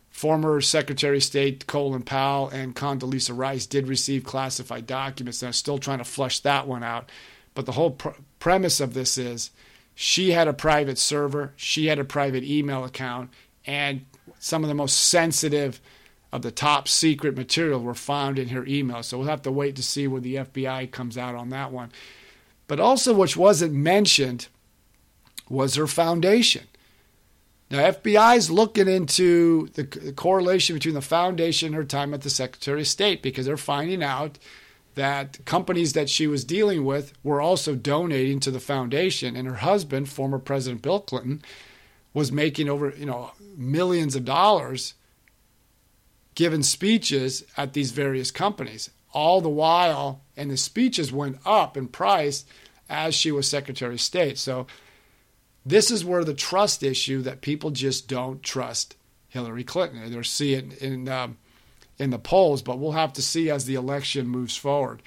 Former 0.09 0.61
Secretary 0.61 1.17
of 1.17 1.25
State 1.25 1.67
Colin 1.67 2.03
Powell 2.03 2.49
and 2.49 2.77
Condoleezza 2.77 3.37
Rice 3.37 3.67
did 3.67 3.89
receive 3.89 4.23
classified 4.23 4.87
documents. 4.87 5.43
And 5.43 5.49
I'm 5.49 5.53
still 5.53 5.79
trying 5.79 5.99
to 5.99 6.05
flush 6.05 6.39
that 6.41 6.69
one 6.69 6.85
out. 6.85 7.11
But 7.55 7.67
the 7.67 7.73
whole 7.73 7.91
pr- 7.91 8.11
premise 8.39 8.79
of 8.79 8.95
this 8.95 9.19
is 9.19 9.51
she 9.97 10.31
had 10.31 10.47
a 10.47 10.53
private 10.53 10.99
server, 10.99 11.53
she 11.57 11.87
had 11.87 11.99
a 11.99 12.05
private 12.05 12.45
email 12.45 12.85
account, 12.85 13.31
and 13.67 14.07
some 14.39 14.63
of 14.63 14.69
the 14.69 14.75
most 14.75 15.01
sensitive 15.01 15.81
of 16.35 16.42
the 16.42 16.51
top 16.51 16.88
secret 16.88 17.37
material 17.37 17.81
were 17.81 17.94
found 17.94 18.40
in 18.40 18.49
her 18.49 18.66
email. 18.66 19.05
So 19.05 19.18
we'll 19.18 19.29
have 19.29 19.42
to 19.42 19.53
wait 19.53 19.77
to 19.77 19.85
see 19.85 20.09
where 20.09 20.20
the 20.20 20.35
FBI 20.35 20.90
comes 20.90 21.16
out 21.16 21.37
on 21.37 21.51
that 21.51 21.70
one. 21.70 21.92
But 22.66 22.81
also, 22.81 23.14
which 23.14 23.37
wasn't 23.37 23.73
mentioned, 23.73 24.49
was 25.49 25.77
her 25.77 25.87
foundation. 25.87 26.64
Now, 27.70 27.88
FBI 27.88 28.37
is 28.37 28.51
looking 28.51 28.88
into 28.88 29.68
the 29.75 29.85
correlation 30.16 30.75
between 30.75 30.94
the 30.94 31.01
foundation 31.01 31.68
and 31.68 31.77
her 31.77 31.85
time 31.85 32.12
at 32.12 32.23
the 32.23 32.31
Secretary 32.31 32.81
of 32.81 32.88
State 32.88 33.23
because 33.23 33.47
they're 33.47 33.57
finding 33.57 34.03
out 34.03 34.37
that 34.97 35.38
companies 35.44 35.92
that 35.92 36.11
she 36.11 36.27
was 36.27 36.44
dealing 36.44 36.85
with 36.85 37.12
were 37.23 37.40
also 37.40 37.77
donating 37.77 38.40
to 38.40 38.51
the 38.51 38.59
foundation. 38.59 39.37
And 39.37 39.47
her 39.47 39.57
husband, 39.57 40.09
former 40.09 40.40
President 40.40 40.83
Bill 40.83 40.99
Clinton, 40.99 41.42
was 42.12 42.33
making 42.33 42.68
over 42.68 42.92
you 42.97 43.07
know 43.07 43.31
millions 43.57 44.16
of 44.16 44.25
dollars 44.25 44.94
giving 46.35 46.62
speeches 46.62 47.44
at 47.57 47.73
these 47.73 47.92
various 47.92 48.31
companies. 48.31 48.90
All 49.12 49.40
the 49.40 49.49
while, 49.49 50.23
and 50.37 50.51
the 50.51 50.57
speeches 50.57 51.12
went 51.12 51.38
up 51.47 51.77
in 51.77 51.88
price 51.88 52.44
as 52.88 53.14
she 53.14 53.31
was 53.31 53.49
Secretary 53.49 53.94
of 53.94 54.01
State. 54.01 54.38
So 54.38 54.66
this 55.64 55.90
is 55.90 56.05
where 56.05 56.25
the 56.25 56.35
trust 56.35 56.83
issue 56.83 57.23
that 57.23 57.40
people 57.40 57.70
just 57.70 58.09
don't 58.09 58.42
trust 58.42 58.97
Hillary 59.29 59.64
Clinton. 59.64 60.11
They're 60.12 60.23
seeing 60.23 60.73
in 60.81 61.09
um, 61.09 61.38
in 61.99 62.11
the 62.11 62.18
polls, 62.18 62.62
but 62.62 62.79
we'll 62.79 62.92
have 62.92 63.12
to 63.14 63.23
see 63.23 63.51
as 63.51 63.64
the 63.64 63.77
election 63.77 64.27
moves 64.27 64.57
forward. 64.57 65.01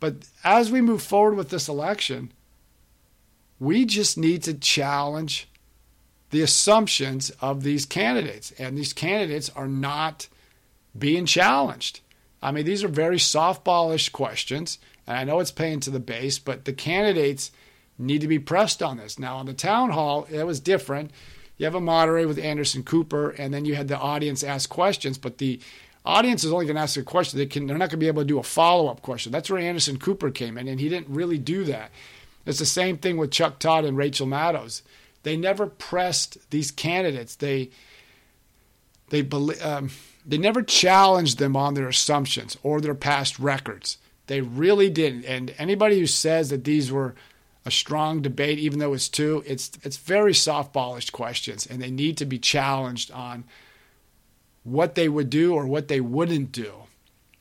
But 0.00 0.16
as 0.44 0.70
we 0.70 0.80
move 0.80 1.02
forward 1.02 1.36
with 1.36 1.50
this 1.50 1.68
election, 1.68 2.32
we 3.58 3.84
just 3.84 4.18
need 4.18 4.42
to 4.42 4.54
challenge 4.54 5.48
the 6.30 6.42
assumptions 6.42 7.30
of 7.40 7.62
these 7.62 7.86
candidates, 7.86 8.52
and 8.58 8.76
these 8.76 8.92
candidates 8.92 9.50
are 9.50 9.68
not 9.68 10.28
being 10.98 11.26
challenged. 11.26 12.00
I 12.42 12.52
mean, 12.52 12.64
these 12.64 12.84
are 12.84 12.88
very 12.88 13.16
softballish 13.16 14.12
questions, 14.12 14.78
and 15.06 15.16
I 15.16 15.24
know 15.24 15.40
it's 15.40 15.50
paying 15.50 15.80
to 15.80 15.90
the 15.90 16.00
base, 16.00 16.38
but 16.38 16.64
the 16.64 16.72
candidates 16.72 17.50
need 17.98 18.20
to 18.20 18.28
be 18.28 18.38
pressed 18.38 18.82
on 18.82 18.98
this. 18.98 19.18
Now, 19.18 19.36
on 19.36 19.46
the 19.46 19.54
town 19.54 19.90
hall, 19.90 20.26
it 20.30 20.44
was 20.44 20.60
different. 20.60 21.10
You 21.56 21.64
have 21.64 21.74
a 21.74 21.80
moderator 21.80 22.28
with 22.28 22.38
Anderson 22.38 22.82
Cooper, 22.82 23.30
and 23.30 23.52
then 23.52 23.64
you 23.64 23.74
had 23.74 23.88
the 23.88 23.98
audience 23.98 24.44
ask 24.44 24.68
questions, 24.68 25.16
but 25.16 25.38
the 25.38 25.60
audience 26.04 26.44
is 26.44 26.52
only 26.52 26.66
going 26.66 26.76
to 26.76 26.82
ask 26.82 26.96
a 26.96 27.02
question. 27.02 27.38
They 27.38 27.46
can, 27.46 27.66
they're 27.66 27.78
not 27.78 27.90
going 27.90 27.98
to 27.98 28.04
be 28.04 28.08
able 28.08 28.22
to 28.22 28.28
do 28.28 28.38
a 28.38 28.42
follow 28.42 28.88
up 28.88 29.02
question. 29.02 29.32
That's 29.32 29.50
where 29.50 29.60
Anderson 29.60 29.98
Cooper 29.98 30.30
came 30.30 30.58
in, 30.58 30.68
and 30.68 30.78
he 30.78 30.88
didn't 30.88 31.08
really 31.08 31.38
do 31.38 31.64
that. 31.64 31.90
It's 32.44 32.58
the 32.58 32.66
same 32.66 32.98
thing 32.98 33.16
with 33.16 33.32
Chuck 33.32 33.58
Todd 33.58 33.84
and 33.84 33.96
Rachel 33.96 34.26
Maddow. 34.26 34.82
They 35.24 35.36
never 35.36 35.66
pressed 35.66 36.50
these 36.50 36.70
candidates. 36.70 37.34
They 37.34 37.70
they 39.08 39.26
um, 39.62 39.90
they 40.26 40.38
never 40.38 40.62
challenged 40.62 41.38
them 41.38 41.56
on 41.56 41.74
their 41.74 41.88
assumptions 41.88 42.56
or 42.62 42.80
their 42.80 42.94
past 42.94 43.38
records. 43.38 43.98
They 44.26 44.40
really 44.40 44.90
didn't. 44.90 45.24
And 45.24 45.54
anybody 45.56 46.00
who 46.00 46.06
says 46.06 46.50
that 46.50 46.64
these 46.64 46.90
were 46.90 47.14
a 47.64 47.70
strong 47.70 48.22
debate, 48.22 48.58
even 48.58 48.78
though 48.78 48.94
it's 48.94 49.08
two. 49.08 49.42
It's 49.46 49.72
it's 49.82 49.96
very 49.96 50.32
softballish 50.32 51.12
questions, 51.12 51.66
and 51.66 51.82
they 51.82 51.90
need 51.90 52.16
to 52.18 52.24
be 52.24 52.38
challenged 52.38 53.10
on 53.10 53.44
what 54.62 54.94
they 54.94 55.08
would 55.08 55.30
do 55.30 55.54
or 55.54 55.66
what 55.66 55.88
they 55.88 56.00
wouldn't 56.00 56.52
do. 56.52 56.72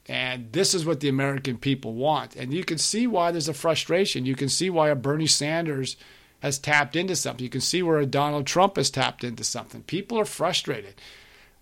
And 0.08 0.52
this 0.52 0.74
is 0.74 0.86
what 0.86 1.00
the 1.00 1.10
American 1.10 1.58
people 1.58 1.93
want. 1.93 2.36
And 2.36 2.54
you 2.54 2.63
can 2.63 2.78
see 2.78 3.08
why 3.08 3.32
there's 3.32 3.48
a 3.48 3.54
frustration. 3.54 4.26
You 4.26 4.36
can 4.36 4.50
see 4.50 4.69
why 4.69 4.89
a 4.89 4.95
Bernie 4.95 5.26
Sanders 5.26 5.98
has 6.41 6.60
tapped 6.60 6.95
into 6.95 7.15
something. 7.15 7.43
You 7.43 7.50
can 7.50 7.62
see 7.62 7.82
where 7.82 7.98
a 7.98 8.06
Donald 8.06 8.45
Trump 8.45 8.76
has 8.76 8.91
tapped 8.91 9.24
into 9.24 9.43
something. 9.43 9.82
People 9.84 10.19
are 10.19 10.26
frustrated 10.26 10.95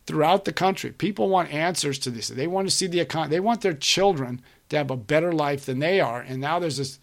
throughout 0.06 0.46
the 0.46 0.54
country. 0.54 0.92
People 0.92 1.30
want 1.30 1.54
answers 1.54 1.98
to 2.00 2.10
this. 2.10 2.28
They 2.28 2.48
want 2.48 2.68
to 2.68 2.76
see 2.76 2.88
the 2.88 3.00
economy. 3.00 3.36
They 3.36 3.40
want 3.40 3.62
their 3.62 3.74
children 3.74 4.42
to 4.70 4.78
have 4.78 4.92
a 4.92 4.98
better 4.98 5.32
life 5.32 5.66
than 5.66 5.80
they 5.80 6.00
are. 6.00 6.22
And 6.22 6.42
now 6.42 6.60
there's 6.60 6.78
this 6.78 7.00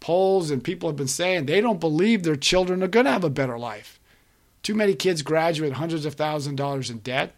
polls 0.00 0.50
and 0.50 0.64
people 0.64 0.88
have 0.88 0.96
been 0.96 1.06
saying 1.06 1.46
they 1.46 1.60
don't 1.60 1.78
believe 1.80 2.22
their 2.22 2.36
children 2.36 2.82
are 2.82 2.88
going 2.88 3.06
to 3.06 3.12
have 3.12 3.24
a 3.24 3.30
better 3.30 3.58
life. 3.58 4.00
Too 4.62 4.74
many 4.74 4.94
kids 4.94 5.22
graduate 5.22 5.74
hundreds 5.74 6.04
of 6.04 6.14
thousands 6.14 6.52
of 6.52 6.56
dollars 6.56 6.90
in 6.90 6.98
debt. 6.98 7.34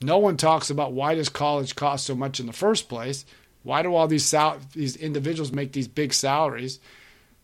No 0.00 0.18
one 0.18 0.36
talks 0.36 0.70
about 0.70 0.92
why 0.92 1.14
does 1.16 1.28
college 1.28 1.74
cost 1.74 2.06
so 2.06 2.14
much 2.14 2.38
in 2.38 2.46
the 2.46 2.52
first 2.52 2.88
place? 2.88 3.24
Why 3.64 3.82
do 3.82 3.94
all 3.94 4.06
these 4.06 4.24
sal- 4.24 4.60
these 4.72 4.96
individuals 4.96 5.52
make 5.52 5.72
these 5.72 5.88
big 5.88 6.14
salaries? 6.14 6.78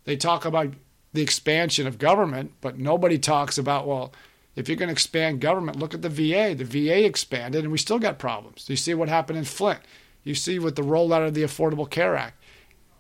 They 0.05 0.17
talk 0.17 0.45
about 0.45 0.73
the 1.13 1.23
expansion 1.23 1.87
of 1.87 1.99
government, 1.99 2.53
but 2.61 2.79
nobody 2.79 3.19
talks 3.19 3.59
about 3.59 3.87
well, 3.87 4.13
if 4.57 4.69
you're 4.69 4.77
going 4.77 4.89
to 4.89 4.93
expand 4.93 5.41
government, 5.41 5.79
look 5.79 5.95
at 5.95 6.03
the 6.03 6.09
VA. 6.09 6.55
The 6.55 6.65
VA 6.65 7.05
expanded, 7.05 7.65
and 7.65 7.73
we 7.73 7.79
still 7.79 7.99
got 7.99 8.19
problems. 8.19 8.69
You 8.69 8.77
see 8.77 8.95
what 8.95 9.09
happened 9.09 9.39
in 9.39 9.45
Flint. 9.45 9.81
You 10.23 10.35
see 10.35 10.59
with 10.59 10.77
the 10.77 10.83
rollout 10.83 11.27
of 11.27 11.35
the 11.35 11.43
Affordable 11.43 11.89
Care 11.89 12.17
Act. 12.17 12.41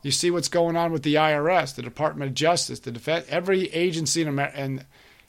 You 0.03 0.11
see 0.11 0.31
what's 0.31 0.49
going 0.49 0.77
on 0.77 0.93
with 0.93 1.03
the 1.03 1.15
IRS, 1.15 1.75
the 1.75 1.83
Department 1.83 2.29
of 2.29 2.35
Justice, 2.35 2.81
the 2.81 2.93
defense. 2.93 3.25
Every 3.29 3.69
agency 3.69 4.21
in, 4.21 4.29
America, 4.29 4.61
in, 4.61 4.85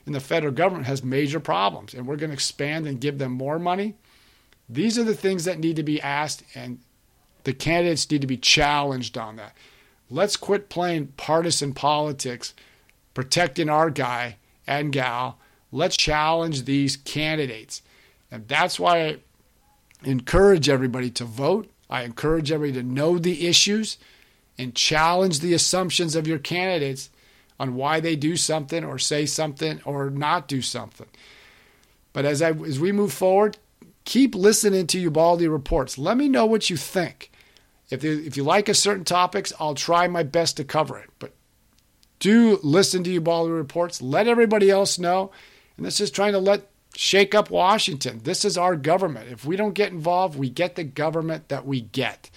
in 0.06 0.12
the 0.12 0.20
federal 0.20 0.52
government 0.52 0.86
has 0.86 1.02
major 1.02 1.40
problems, 1.40 1.94
and 1.94 2.06
we're 2.06 2.16
going 2.16 2.30
to 2.30 2.34
expand 2.34 2.86
and 2.86 3.00
give 3.00 3.18
them 3.18 3.32
more 3.32 3.58
money. 3.58 3.94
These 4.68 4.98
are 4.98 5.04
the 5.04 5.14
things 5.14 5.44
that 5.44 5.58
need 5.58 5.76
to 5.76 5.82
be 5.82 6.00
asked, 6.02 6.42
and 6.54 6.80
the 7.44 7.54
candidates 7.54 8.10
need 8.10 8.20
to 8.20 8.26
be 8.26 8.36
challenged 8.36 9.16
on 9.16 9.36
that. 9.36 9.56
Let's 10.10 10.36
quit 10.36 10.68
playing 10.68 11.14
partisan 11.16 11.72
politics, 11.72 12.52
protecting 13.14 13.70
our 13.70 13.88
guy 13.88 14.36
and 14.66 14.92
gal. 14.92 15.38
Let's 15.76 15.96
challenge 15.96 16.64
these 16.64 16.96
candidates. 16.96 17.82
And 18.30 18.48
that's 18.48 18.80
why 18.80 19.06
I 19.06 19.16
encourage 20.04 20.68
everybody 20.68 21.10
to 21.10 21.24
vote. 21.24 21.70
I 21.88 22.02
encourage 22.02 22.50
everybody 22.50 22.82
to 22.82 22.88
know 22.88 23.18
the 23.18 23.46
issues 23.46 23.98
and 24.58 24.74
challenge 24.74 25.40
the 25.40 25.54
assumptions 25.54 26.16
of 26.16 26.26
your 26.26 26.38
candidates 26.38 27.10
on 27.60 27.74
why 27.74 28.00
they 28.00 28.16
do 28.16 28.36
something 28.36 28.84
or 28.84 28.98
say 28.98 29.26
something 29.26 29.80
or 29.84 30.10
not 30.10 30.48
do 30.48 30.62
something. 30.62 31.08
But 32.12 32.24
as 32.24 32.40
I 32.40 32.52
as 32.52 32.80
we 32.80 32.92
move 32.92 33.12
forward, 33.12 33.58
keep 34.04 34.34
listening 34.34 34.86
to 34.88 34.98
Ubaldi 34.98 35.48
reports. 35.48 35.98
Let 35.98 36.16
me 36.16 36.28
know 36.28 36.46
what 36.46 36.70
you 36.70 36.76
think. 36.76 37.30
If 37.90 38.04
if 38.04 38.36
you 38.36 38.42
like 38.42 38.68
a 38.68 38.74
certain 38.74 39.04
topics, 39.04 39.52
I'll 39.60 39.74
try 39.74 40.08
my 40.08 40.22
best 40.22 40.56
to 40.56 40.64
cover 40.64 40.98
it. 40.98 41.10
But 41.18 41.32
do 42.18 42.58
listen 42.62 43.04
to 43.04 43.10
Ubaldi 43.10 43.52
reports. 43.52 44.00
Let 44.00 44.26
everybody 44.26 44.70
else 44.70 44.98
know. 44.98 45.30
And 45.76 45.86
this 45.86 46.00
is 46.00 46.10
trying 46.10 46.32
to 46.32 46.38
let 46.38 46.68
shake 46.94 47.34
up 47.34 47.50
Washington. 47.50 48.20
This 48.24 48.44
is 48.44 48.56
our 48.56 48.76
government. 48.76 49.30
If 49.30 49.44
we 49.44 49.56
don't 49.56 49.74
get 49.74 49.92
involved, 49.92 50.38
we 50.38 50.48
get 50.48 50.76
the 50.76 50.84
government 50.84 51.48
that 51.48 51.66
we 51.66 51.82
get. 51.82 52.30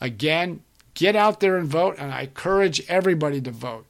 Again, 0.00 0.62
Get 0.96 1.14
out 1.14 1.40
there 1.40 1.58
and 1.58 1.68
vote, 1.68 1.96
and 1.98 2.10
I 2.10 2.22
encourage 2.22 2.82
everybody 2.88 3.42
to 3.42 3.50
vote. 3.50 3.84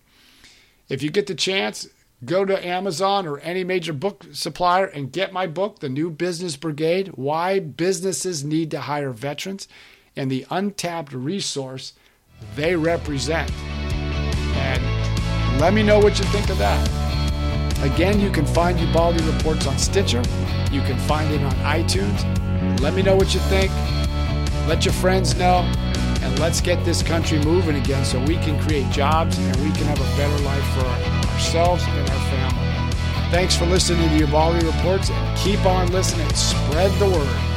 If 0.89 1.05
you 1.05 1.11
get 1.11 1.29
the 1.29 1.37
chance, 1.37 1.89
go 2.25 2.45
to 2.45 2.67
Amazon 2.67 3.29
or 3.29 3.39
any 3.39 3.63
major 3.63 3.93
book 3.93 4.27
supplier 4.33 4.87
and 4.87 5.13
get 5.13 5.33
my 5.33 5.47
book, 5.47 5.79
The 5.79 5.89
New 5.89 6.11
Business 6.11 6.57
Brigade 6.57 7.13
Why 7.15 7.61
Businesses 7.61 8.43
Need 8.45 8.73
to 8.73 8.81
Hire 8.83 9.13
Veterans 9.13 9.69
and 10.17 10.29
the 10.29 10.47
Untapped 10.51 11.13
Resource 11.13 11.93
They 12.57 12.75
Represent. 12.75 13.53
And 14.57 15.61
let 15.61 15.73
me 15.73 15.85
know 15.85 16.01
what 16.01 16.19
you 16.19 16.25
think 16.27 16.51
of 16.51 16.59
that. 16.59 17.06
Again, 17.83 18.21
you 18.21 18.31
can 18.31 18.47
find 18.47 18.79
Ubaldi 18.81 19.23
Reports 19.25 19.67
on 19.67 19.79
Stitcher. 19.79 20.23
You 20.73 20.81
can 20.83 20.99
find 21.01 21.33
it 21.33 21.43
on 21.43 21.53
iTunes. 21.57 22.81
Let 22.81 22.95
me 22.95 23.03
know 23.03 23.15
what 23.15 23.35
you 23.35 23.41
think. 23.41 23.71
Let 24.67 24.85
your 24.85 24.95
friends 24.95 25.37
know 25.37 25.71
and 26.23 26.39
let's 26.39 26.61
get 26.61 26.85
this 26.85 27.03
country 27.03 27.39
moving 27.45 27.77
again 27.77 28.05
so 28.05 28.19
we 28.25 28.37
can 28.37 28.61
create 28.63 28.91
jobs 28.91 29.39
and 29.39 29.57
we 29.57 29.71
can 29.73 29.85
have 29.85 30.01
a 30.01 30.17
better 30.17 30.43
life 30.43 30.65
for 30.75 30.87
ourselves 31.33 31.85
and 31.87 32.11
our 32.11 32.31
family. 32.31 32.67
Thanks 33.31 33.57
for 33.57 33.67
listening 33.67 34.09
to 34.09 34.15
the 34.15 34.27
Ubaldi 34.27 34.67
Reports 34.67 35.11
and 35.11 35.39
keep 35.39 35.65
on 35.67 35.93
listening. 35.93 36.29
Spread 36.35 36.91
the 36.99 37.07
word. 37.07 37.56